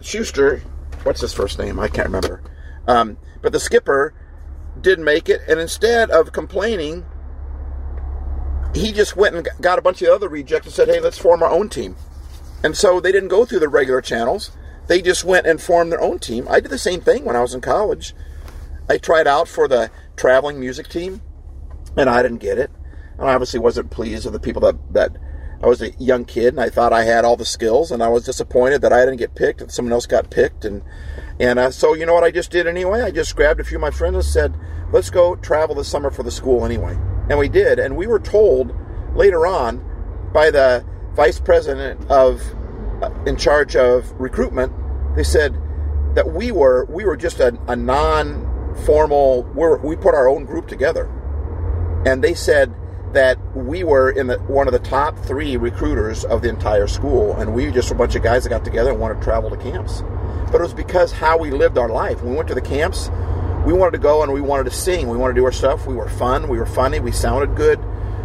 Shuster, 0.00 0.62
what's 1.02 1.20
his 1.20 1.32
first 1.32 1.58
name? 1.58 1.78
I 1.78 1.88
can't 1.88 2.06
remember. 2.06 2.42
Um, 2.86 3.18
but 3.42 3.52
the 3.52 3.60
skipper 3.60 4.14
didn't 4.82 5.04
make 5.04 5.28
it, 5.28 5.40
and 5.48 5.60
instead 5.60 6.10
of 6.10 6.32
complaining, 6.32 7.04
he 8.74 8.92
just 8.92 9.16
went 9.16 9.34
and 9.34 9.48
got 9.60 9.78
a 9.78 9.82
bunch 9.82 10.02
of 10.02 10.08
other 10.08 10.28
rejects 10.28 10.66
and 10.66 10.74
said, 10.74 10.88
"Hey, 10.88 11.00
let's 11.00 11.18
form 11.18 11.42
our 11.42 11.50
own 11.50 11.68
team." 11.68 11.96
And 12.62 12.76
so 12.76 13.00
they 13.00 13.12
didn't 13.12 13.28
go 13.28 13.44
through 13.44 13.60
the 13.60 13.68
regular 13.68 14.00
channels. 14.00 14.50
They 14.86 15.00
just 15.00 15.24
went 15.24 15.46
and 15.46 15.60
formed 15.60 15.92
their 15.92 16.00
own 16.00 16.18
team. 16.18 16.46
I 16.50 16.60
did 16.60 16.70
the 16.70 16.78
same 16.78 17.00
thing 17.00 17.24
when 17.24 17.36
I 17.36 17.40
was 17.40 17.54
in 17.54 17.60
college. 17.60 18.14
I 18.88 18.98
tried 18.98 19.26
out 19.26 19.48
for 19.48 19.68
the 19.68 19.90
traveling 20.16 20.58
music 20.58 20.88
team, 20.88 21.22
and 21.96 22.10
I 22.10 22.22
didn't 22.22 22.38
get 22.38 22.58
it. 22.58 22.70
And 23.18 23.28
I 23.28 23.34
obviously 23.34 23.60
wasn't 23.60 23.90
pleased 23.90 24.24
with 24.24 24.34
the 24.34 24.40
people 24.40 24.62
that 24.62 24.76
that 24.92 25.16
I 25.62 25.66
was 25.66 25.82
a 25.82 25.90
young 25.98 26.24
kid 26.24 26.54
and 26.54 26.60
I 26.60 26.70
thought 26.70 26.92
I 26.92 27.04
had 27.04 27.24
all 27.24 27.36
the 27.36 27.44
skills, 27.44 27.90
and 27.90 28.02
I 28.02 28.08
was 28.08 28.24
disappointed 28.24 28.82
that 28.82 28.92
I 28.92 29.04
didn't 29.04 29.18
get 29.18 29.34
picked 29.34 29.60
and 29.60 29.70
someone 29.70 29.92
else 29.92 30.06
got 30.06 30.30
picked. 30.30 30.64
And 30.64 30.82
and 31.40 31.58
uh, 31.58 31.70
so 31.70 31.94
you 31.94 32.04
know 32.04 32.12
what 32.12 32.22
I 32.22 32.30
just 32.30 32.50
did 32.50 32.66
anyway? 32.66 33.00
I 33.00 33.10
just 33.10 33.34
grabbed 33.34 33.60
a 33.60 33.64
few 33.64 33.78
of 33.78 33.80
my 33.80 33.90
friends 33.90 34.14
and 34.14 34.24
said, 34.24 34.54
"Let's 34.92 35.08
go 35.08 35.36
travel 35.36 35.74
this 35.74 35.88
summer 35.88 36.10
for 36.10 36.22
the 36.22 36.30
school 36.30 36.64
anyway." 36.66 36.98
And 37.30 37.38
we 37.38 37.48
did, 37.48 37.78
and 37.78 37.96
we 37.96 38.06
were 38.06 38.18
told 38.18 38.74
later 39.14 39.46
on 39.46 39.82
by 40.34 40.50
the 40.50 40.84
vice 41.14 41.40
president 41.40 42.10
of 42.10 42.42
uh, 43.02 43.10
in 43.24 43.36
charge 43.36 43.74
of 43.74 44.12
recruitment. 44.20 44.72
They 45.16 45.24
said 45.24 45.56
that 46.14 46.30
we 46.30 46.52
were 46.52 46.84
we 46.90 47.04
were 47.04 47.16
just 47.16 47.40
a, 47.40 47.58
a 47.68 47.74
non-formal. 47.74 49.44
We're, 49.54 49.78
we 49.78 49.96
put 49.96 50.14
our 50.14 50.28
own 50.28 50.44
group 50.44 50.68
together, 50.68 51.06
and 52.04 52.22
they 52.22 52.34
said 52.34 52.74
that 53.14 53.38
we 53.56 53.82
were 53.82 54.10
in 54.10 54.28
the, 54.28 54.38
one 54.40 54.68
of 54.68 54.72
the 54.72 54.78
top 54.78 55.18
three 55.18 55.56
recruiters 55.56 56.24
of 56.24 56.42
the 56.42 56.48
entire 56.48 56.86
school, 56.86 57.34
and 57.36 57.54
we 57.54 57.70
just 57.72 57.90
a 57.90 57.94
bunch 57.94 58.14
of 58.14 58.22
guys 58.22 58.44
that 58.44 58.50
got 58.50 58.64
together 58.64 58.90
and 58.90 59.00
wanted 59.00 59.14
to 59.16 59.22
travel 59.22 59.50
to 59.50 59.56
camps. 59.56 60.02
But 60.50 60.60
it 60.60 60.62
was 60.62 60.74
because 60.74 61.12
how 61.12 61.38
we 61.38 61.50
lived 61.50 61.78
our 61.78 61.88
life. 61.88 62.22
When 62.22 62.30
we 62.30 62.36
went 62.36 62.48
to 62.48 62.54
the 62.54 62.60
camps, 62.60 63.10
we 63.64 63.72
wanted 63.72 63.92
to 63.92 63.98
go 63.98 64.22
and 64.22 64.32
we 64.32 64.40
wanted 64.40 64.64
to 64.64 64.70
sing. 64.70 65.08
We 65.08 65.16
wanted 65.16 65.34
to 65.34 65.40
do 65.40 65.44
our 65.44 65.52
stuff. 65.52 65.86
We 65.86 65.94
were 65.94 66.08
fun. 66.08 66.48
We 66.48 66.58
were 66.58 66.66
funny. 66.66 67.00
We 67.00 67.12
sounded 67.12 67.56
good. 67.56 67.78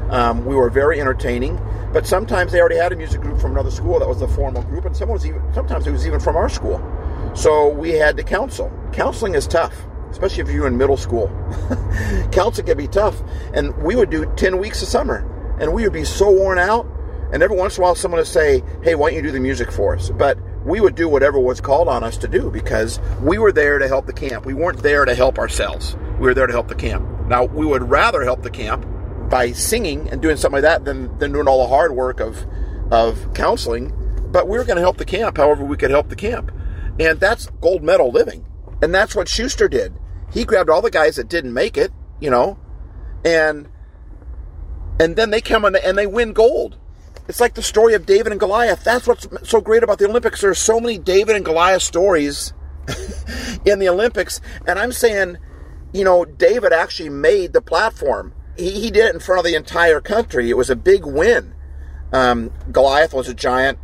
Um, 0.10 0.46
we 0.46 0.56
were 0.56 0.70
very 0.70 1.00
entertaining. 1.02 1.60
But 1.92 2.06
sometimes 2.06 2.52
they 2.52 2.60
already 2.60 2.78
had 2.78 2.92
a 2.92 2.96
music 2.96 3.22
group 3.22 3.40
from 3.40 3.52
another 3.52 3.72
school 3.72 4.00
that 4.00 4.08
was 4.08 4.20
the 4.20 4.28
formal 4.28 4.64
group, 4.64 4.86
and 4.86 4.96
some 4.96 5.08
was 5.08 5.26
even, 5.26 5.42
sometimes 5.54 5.88
it 5.88 5.92
was 5.92 6.06
even 6.06 6.20
from 6.20 6.36
our 6.36 6.50
school. 6.50 6.84
So 7.36 7.70
we 7.70 7.92
had 7.92 8.18
to 8.18 8.24
counsel. 8.24 8.72
Counseling 8.92 9.36
is 9.36 9.48
tough 9.48 9.74
especially 10.16 10.42
if 10.44 10.50
you're 10.50 10.66
in 10.66 10.78
middle 10.78 10.96
school. 10.96 11.28
Counseling 12.32 12.66
can 12.66 12.78
be 12.78 12.88
tough. 12.88 13.22
And 13.54 13.76
we 13.84 13.98
would 13.98 14.10
do 14.10 14.26
10 14.38 14.60
weeks 14.60 14.82
of 14.82 14.88
summer, 14.88 15.28
and 15.60 15.74
we 15.74 15.84
would 15.84 15.92
be 15.92 16.06
so 16.06 16.32
worn 16.32 16.58
out. 16.58 16.88
And 17.34 17.44
every 17.44 17.58
once 17.58 17.78
in 17.78 17.82
a 17.82 17.84
while, 17.84 17.96
someone 17.96 18.20
would 18.20 18.28
say, 18.28 18.64
Hey, 18.82 18.96
why 18.96 19.10
don't 19.10 19.18
you 19.18 19.22
do 19.22 19.32
the 19.32 19.42
music 19.42 19.72
for 19.74 19.94
us? 19.94 20.10
But 20.10 20.38
we 20.66 20.80
would 20.80 20.96
do 20.96 21.08
whatever 21.08 21.40
was 21.40 21.62
called 21.62 21.88
on 21.88 22.04
us 22.04 22.18
to 22.18 22.28
do 22.28 22.50
because 22.52 23.00
we 23.22 23.38
were 23.38 23.52
there 23.52 23.80
to 23.80 23.88
help 23.88 24.06
the 24.06 24.14
camp. 24.14 24.46
We 24.46 24.54
weren't 24.54 24.82
there 24.82 25.06
to 25.06 25.16
help 25.16 25.38
ourselves. 25.38 25.96
We 26.20 26.26
were 26.26 26.34
there 26.34 26.48
to 26.48 26.54
help 26.54 26.68
the 26.68 26.76
camp. 26.76 27.08
Now, 27.28 27.46
we 27.46 27.66
would 27.66 27.90
rather 27.90 28.24
help 28.24 28.42
the 28.42 28.50
camp 28.50 28.86
by 29.30 29.52
singing 29.52 30.10
and 30.10 30.22
doing 30.22 30.38
something 30.38 30.62
like 30.62 30.70
that 30.70 30.86
than, 30.86 31.18
than 31.20 31.32
doing 31.32 31.48
all 31.48 31.64
the 31.64 31.70
hard 31.70 31.94
work 31.94 32.20
of, 32.20 32.46
of 32.92 33.34
counseling. 33.34 33.94
But 34.32 34.48
we 34.48 34.58
were 34.58 34.64
going 34.64 34.78
to 34.78 34.82
help 34.82 34.98
the 34.98 35.06
camp 35.06 35.38
however 35.38 35.64
we 35.64 35.78
could 35.78 35.92
help 35.92 36.10
the 36.10 36.16
camp. 36.16 36.52
And 37.00 37.20
that's 37.20 37.48
gold 37.62 37.84
medal 37.84 38.12
living. 38.12 38.46
And 38.82 38.94
that's 38.94 39.16
what 39.16 39.28
Shuster 39.28 39.68
did 39.68 39.94
he 40.36 40.44
grabbed 40.44 40.70
all 40.70 40.82
the 40.82 40.92
guys 40.92 41.16
that 41.16 41.30
didn't 41.30 41.54
make 41.54 41.78
it, 41.78 41.92
you 42.20 42.30
know, 42.30 42.60
and 43.24 43.70
and 45.00 45.16
then 45.16 45.30
they 45.30 45.42
come 45.42 45.66
and 45.66 45.76
and 45.78 45.98
they 45.98 46.06
win 46.06 46.34
gold. 46.34 46.78
It's 47.28 47.40
like 47.40 47.56
the 47.56 47.64
story 47.64 47.94
of 47.96 48.06
David 48.06 48.32
and 48.32 48.40
Goliath. 48.40 48.84
That's 48.84 49.08
what's 49.08 49.28
so 49.44 49.60
great 49.60 49.84
about 49.84 49.98
the 49.98 50.08
Olympics. 50.08 50.42
There 50.42 50.52
are 50.52 50.56
so 50.56 50.80
many 50.80 50.98
David 50.98 51.36
and 51.36 51.44
Goliath 51.44 51.82
stories 51.82 52.54
in 53.66 53.80
the 53.80 53.90
Olympics, 53.90 54.42
and 54.68 54.78
I'm 54.78 54.92
saying, 54.92 55.38
you 55.92 56.04
know, 56.04 56.26
David 56.26 56.72
actually 56.72 57.10
made 57.10 57.54
the 57.54 57.62
platform. 57.62 58.34
He, 58.58 58.72
he 58.72 58.92
did 58.92 59.06
it 59.06 59.14
in 59.14 59.20
front 59.20 59.40
of 59.40 59.46
the 59.46 59.56
entire 59.56 60.02
country. 60.02 60.50
It 60.50 60.58
was 60.58 60.70
a 60.70 60.76
big 60.76 61.06
win. 61.06 61.56
Um, 62.14 62.52
Goliath 62.72 63.14
was 63.14 63.28
a 63.28 63.34
giant, 63.34 63.80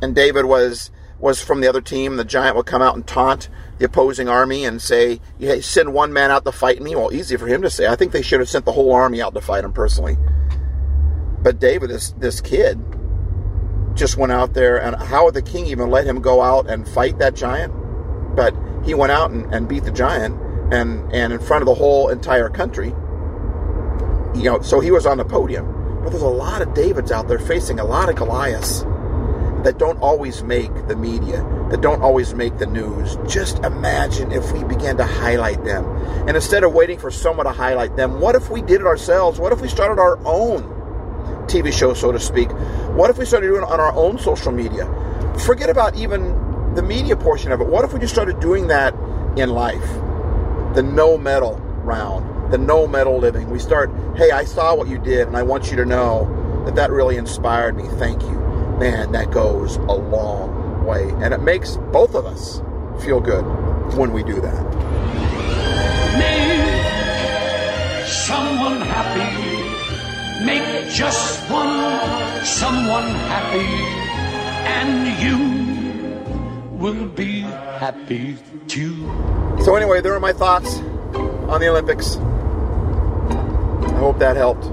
and 0.00 0.14
David 0.14 0.44
was 0.44 0.90
was 1.18 1.42
from 1.42 1.60
the 1.60 1.68
other 1.68 1.80
team. 1.80 2.16
The 2.16 2.24
giant 2.24 2.56
would 2.56 2.66
come 2.66 2.82
out 2.82 2.94
and 2.94 3.06
taunt 3.06 3.48
the 3.78 3.86
opposing 3.86 4.28
army 4.28 4.64
and 4.64 4.80
say, 4.80 5.20
hey, 5.38 5.60
send 5.60 5.92
one 5.92 6.12
man 6.12 6.30
out 6.30 6.44
to 6.44 6.52
fight 6.52 6.80
me. 6.80 6.94
Well, 6.94 7.12
easy 7.12 7.36
for 7.36 7.46
him 7.46 7.62
to 7.62 7.70
say. 7.70 7.86
I 7.86 7.96
think 7.96 8.12
they 8.12 8.22
should 8.22 8.40
have 8.40 8.48
sent 8.48 8.64
the 8.64 8.72
whole 8.72 8.92
army 8.92 9.20
out 9.22 9.34
to 9.34 9.40
fight 9.40 9.64
him 9.64 9.72
personally. 9.72 10.16
But 11.46 11.60
David, 11.60 11.90
this, 11.90 12.10
this 12.18 12.40
kid, 12.40 12.76
just 13.94 14.16
went 14.16 14.32
out 14.32 14.54
there, 14.54 14.82
and 14.82 14.96
how 14.96 15.26
would 15.26 15.34
the 15.34 15.42
king 15.42 15.66
even 15.66 15.90
let 15.90 16.04
him 16.04 16.20
go 16.20 16.42
out 16.42 16.68
and 16.68 16.88
fight 16.88 17.20
that 17.20 17.36
giant? 17.36 17.72
But 18.34 18.52
he 18.84 18.94
went 18.94 19.12
out 19.12 19.30
and, 19.30 19.54
and 19.54 19.68
beat 19.68 19.84
the 19.84 19.92
giant, 19.92 20.34
and, 20.74 21.08
and 21.14 21.32
in 21.32 21.38
front 21.38 21.62
of 21.62 21.66
the 21.66 21.74
whole 21.76 22.08
entire 22.08 22.48
country. 22.48 22.88
You 22.88 24.42
know, 24.42 24.60
so 24.60 24.80
he 24.80 24.90
was 24.90 25.06
on 25.06 25.18
the 25.18 25.24
podium. 25.24 26.02
But 26.02 26.10
there's 26.10 26.24
a 26.24 26.26
lot 26.26 26.62
of 26.62 26.74
Davids 26.74 27.12
out 27.12 27.28
there 27.28 27.38
facing 27.38 27.78
a 27.78 27.84
lot 27.84 28.08
of 28.08 28.16
Goliaths 28.16 28.80
that 29.62 29.78
don't 29.78 30.00
always 30.00 30.42
make 30.42 30.88
the 30.88 30.96
media, 30.96 31.46
that 31.70 31.80
don't 31.80 32.02
always 32.02 32.34
make 32.34 32.58
the 32.58 32.66
news. 32.66 33.18
Just 33.28 33.60
imagine 33.60 34.32
if 34.32 34.50
we 34.50 34.64
began 34.64 34.96
to 34.96 35.04
highlight 35.04 35.62
them. 35.62 35.84
And 36.26 36.30
instead 36.30 36.64
of 36.64 36.74
waiting 36.74 36.98
for 36.98 37.12
someone 37.12 37.46
to 37.46 37.52
highlight 37.52 37.94
them, 37.94 38.20
what 38.20 38.34
if 38.34 38.50
we 38.50 38.62
did 38.62 38.80
it 38.80 38.86
ourselves? 38.88 39.38
What 39.38 39.52
if 39.52 39.60
we 39.60 39.68
started 39.68 40.00
our 40.00 40.18
own 40.26 40.75
TV 41.46 41.72
show, 41.72 41.94
so 41.94 42.12
to 42.12 42.20
speak? 42.20 42.50
What 42.96 43.10
if 43.10 43.18
we 43.18 43.24
started 43.24 43.48
doing 43.48 43.62
it 43.62 43.68
on 43.68 43.80
our 43.80 43.92
own 43.92 44.18
social 44.18 44.52
media? 44.52 44.86
Forget 45.44 45.70
about 45.70 45.96
even 45.96 46.74
the 46.74 46.82
media 46.82 47.16
portion 47.16 47.52
of 47.52 47.60
it. 47.60 47.66
What 47.66 47.84
if 47.84 47.92
we 47.92 48.00
just 48.00 48.12
started 48.12 48.40
doing 48.40 48.68
that 48.68 48.94
in 49.38 49.50
life? 49.50 49.88
The 50.74 50.82
no 50.82 51.16
medal 51.16 51.56
round, 51.84 52.52
the 52.52 52.58
no 52.58 52.86
medal 52.86 53.18
living. 53.18 53.50
We 53.50 53.58
start, 53.58 53.90
hey, 54.16 54.30
I 54.30 54.44
saw 54.44 54.74
what 54.74 54.88
you 54.88 54.98
did, 54.98 55.26
and 55.28 55.36
I 55.36 55.42
want 55.42 55.70
you 55.70 55.76
to 55.76 55.84
know 55.84 56.62
that 56.66 56.74
that 56.74 56.90
really 56.90 57.16
inspired 57.16 57.76
me. 57.76 57.84
Thank 57.98 58.22
you 58.22 58.46
man, 58.78 59.12
that 59.12 59.30
goes 59.30 59.76
a 59.76 59.92
long 59.92 60.84
way. 60.84 61.10
And 61.20 61.32
it 61.32 61.40
makes 61.40 61.76
both 61.92 62.14
of 62.14 62.26
us 62.26 62.60
feel 63.02 63.20
good 63.20 63.44
when 63.96 64.12
we 64.12 64.22
do 64.22 64.40
that. 64.40 64.64
Make 66.18 68.06
someone 68.06 68.80
happy. 68.82 69.45
Make 70.44 70.90
just 70.90 71.40
one 71.50 72.44
someone 72.44 73.08
happy. 73.30 73.66
And 74.66 75.06
you 75.22 76.76
will 76.76 77.08
be 77.08 77.40
happy 77.40 78.36
too. 78.68 78.94
So, 79.64 79.76
anyway, 79.76 80.00
there 80.00 80.14
are 80.14 80.20
my 80.20 80.32
thoughts 80.32 80.76
on 81.48 81.60
the 81.60 81.68
Olympics. 81.68 82.16
I 82.16 83.98
hope 83.98 84.18
that 84.18 84.36
helped. 84.36 84.66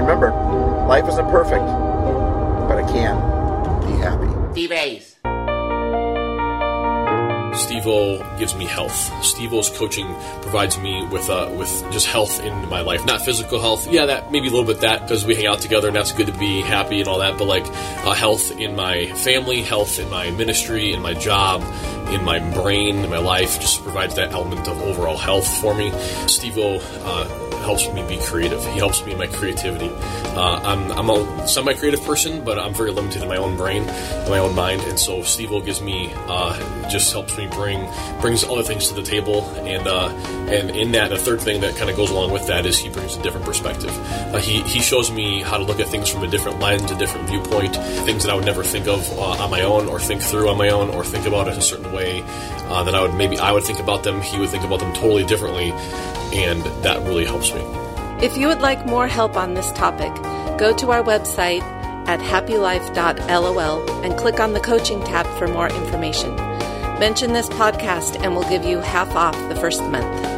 Remember, 0.00 0.30
life 0.86 1.08
isn't 1.08 1.30
perfect, 1.30 1.64
but 2.68 2.78
it 2.78 2.86
can 2.88 3.16
be 3.80 3.92
happy. 4.02 4.52
Steve 4.52 4.72
Ace. 4.72 5.13
Steve 7.56 7.84
gives 8.38 8.54
me 8.54 8.64
health. 8.64 9.24
Steve 9.24 9.50
coaching 9.76 10.06
provides 10.42 10.78
me 10.78 11.06
with 11.06 11.28
uh, 11.30 11.50
with 11.56 11.70
just 11.90 12.06
health 12.06 12.40
in 12.40 12.68
my 12.68 12.80
life, 12.80 13.04
not 13.04 13.20
physical 13.22 13.60
health. 13.60 13.90
Yeah, 13.90 14.06
that 14.06 14.32
maybe 14.32 14.48
a 14.48 14.50
little 14.50 14.66
bit 14.66 14.80
that 14.80 15.02
because 15.02 15.24
we 15.24 15.34
hang 15.34 15.46
out 15.46 15.60
together 15.60 15.88
and 15.88 15.96
that's 15.96 16.12
good 16.12 16.26
to 16.26 16.38
be 16.38 16.60
happy 16.62 17.00
and 17.00 17.08
all 17.08 17.18
that. 17.18 17.38
But 17.38 17.46
like 17.46 17.66
uh, 17.66 18.14
health 18.14 18.58
in 18.58 18.74
my 18.74 19.06
family, 19.12 19.62
health 19.62 19.98
in 19.98 20.08
my 20.10 20.30
ministry, 20.30 20.92
in 20.92 21.02
my 21.02 21.14
job, 21.14 21.62
in 22.10 22.24
my 22.24 22.38
brain, 22.54 22.98
in 22.98 23.10
my 23.10 23.18
life, 23.18 23.60
just 23.60 23.82
provides 23.82 24.14
that 24.16 24.32
element 24.32 24.68
of 24.68 24.80
overall 24.82 25.16
health 25.16 25.46
for 25.58 25.74
me. 25.74 25.90
Steve 26.26 26.58
uh, 26.58 27.43
helps 27.64 27.90
me 27.92 28.06
be 28.06 28.18
creative. 28.18 28.64
He 28.66 28.78
helps 28.78 29.04
me 29.04 29.12
in 29.12 29.18
my 29.18 29.26
creativity. 29.26 29.90
Uh, 30.36 30.60
I'm, 30.62 30.92
I'm 30.92 31.10
a 31.10 31.48
semi-creative 31.48 32.02
person, 32.04 32.44
but 32.44 32.58
I'm 32.58 32.74
very 32.74 32.90
limited 32.90 33.22
in 33.22 33.28
my 33.28 33.36
own 33.36 33.56
brain, 33.56 33.82
in 33.82 34.30
my 34.30 34.38
own 34.38 34.54
mind, 34.54 34.82
and 34.82 34.98
so 34.98 35.22
Steve 35.22 35.52
O 35.52 35.60
gives 35.60 35.80
me 35.80 36.12
uh, 36.28 36.88
just 36.88 37.12
helps 37.12 37.36
me 37.36 37.46
bring 37.48 37.88
brings 38.20 38.44
other 38.44 38.62
things 38.62 38.88
to 38.88 38.94
the 38.94 39.02
table, 39.02 39.44
and 39.66 39.86
uh, 39.86 40.08
and 40.48 40.70
in 40.70 40.92
that, 40.92 41.12
a 41.12 41.18
third 41.18 41.40
thing 41.40 41.60
that 41.62 41.76
kind 41.76 41.90
of 41.90 41.96
goes 41.96 42.10
along 42.10 42.30
with 42.30 42.46
that 42.46 42.66
is 42.66 42.78
he 42.78 42.88
brings 42.88 43.16
a 43.16 43.22
different 43.22 43.46
perspective. 43.46 43.90
Uh, 44.34 44.38
he 44.38 44.62
he 44.62 44.80
shows 44.80 45.10
me 45.10 45.42
how 45.42 45.56
to 45.56 45.64
look 45.64 45.80
at 45.80 45.88
things 45.88 46.08
from 46.08 46.22
a 46.22 46.28
different 46.28 46.60
lens, 46.60 46.90
a 46.90 46.98
different 46.98 47.28
viewpoint, 47.28 47.74
things 48.04 48.24
that 48.24 48.30
I 48.30 48.34
would 48.34 48.44
never 48.44 48.62
think 48.62 48.86
of 48.86 49.00
uh, 49.18 49.42
on 49.42 49.50
my 49.50 49.62
own, 49.62 49.88
or 49.88 49.98
think 49.98 50.20
through 50.20 50.48
on 50.48 50.58
my 50.58 50.68
own, 50.68 50.90
or 50.90 51.04
think 51.04 51.26
about 51.26 51.48
in 51.48 51.54
a 51.54 51.62
certain 51.62 51.92
way 51.92 52.22
uh, 52.68 52.84
that 52.84 52.94
I 52.94 53.00
would 53.02 53.14
maybe 53.14 53.38
I 53.38 53.52
would 53.52 53.64
think 53.64 53.80
about 53.80 54.02
them. 54.02 54.20
He 54.20 54.38
would 54.38 54.50
think 54.50 54.64
about 54.64 54.80
them 54.80 54.92
totally 54.92 55.24
differently, 55.24 55.70
and 56.34 56.62
that 56.82 57.00
really 57.02 57.24
helps 57.24 57.52
me. 57.54 57.62
If 58.24 58.36
you 58.36 58.48
would 58.48 58.60
like 58.60 58.86
more 58.86 59.08
help 59.08 59.36
on 59.36 59.54
this 59.54 59.70
topic, 59.72 60.14
go 60.58 60.74
to 60.76 60.90
our 60.90 61.02
website 61.02 61.62
at 62.06 62.20
happylife.lol 62.20 64.04
and 64.04 64.16
click 64.16 64.40
on 64.40 64.52
the 64.52 64.60
coaching 64.60 65.02
tab 65.04 65.26
for 65.38 65.48
more 65.48 65.68
information. 65.68 66.34
Mention 66.98 67.32
this 67.32 67.48
podcast 67.48 68.22
and 68.22 68.34
we'll 68.34 68.48
give 68.48 68.64
you 68.64 68.78
half 68.78 69.10
off 69.14 69.36
the 69.48 69.56
first 69.56 69.82
month. 69.82 70.33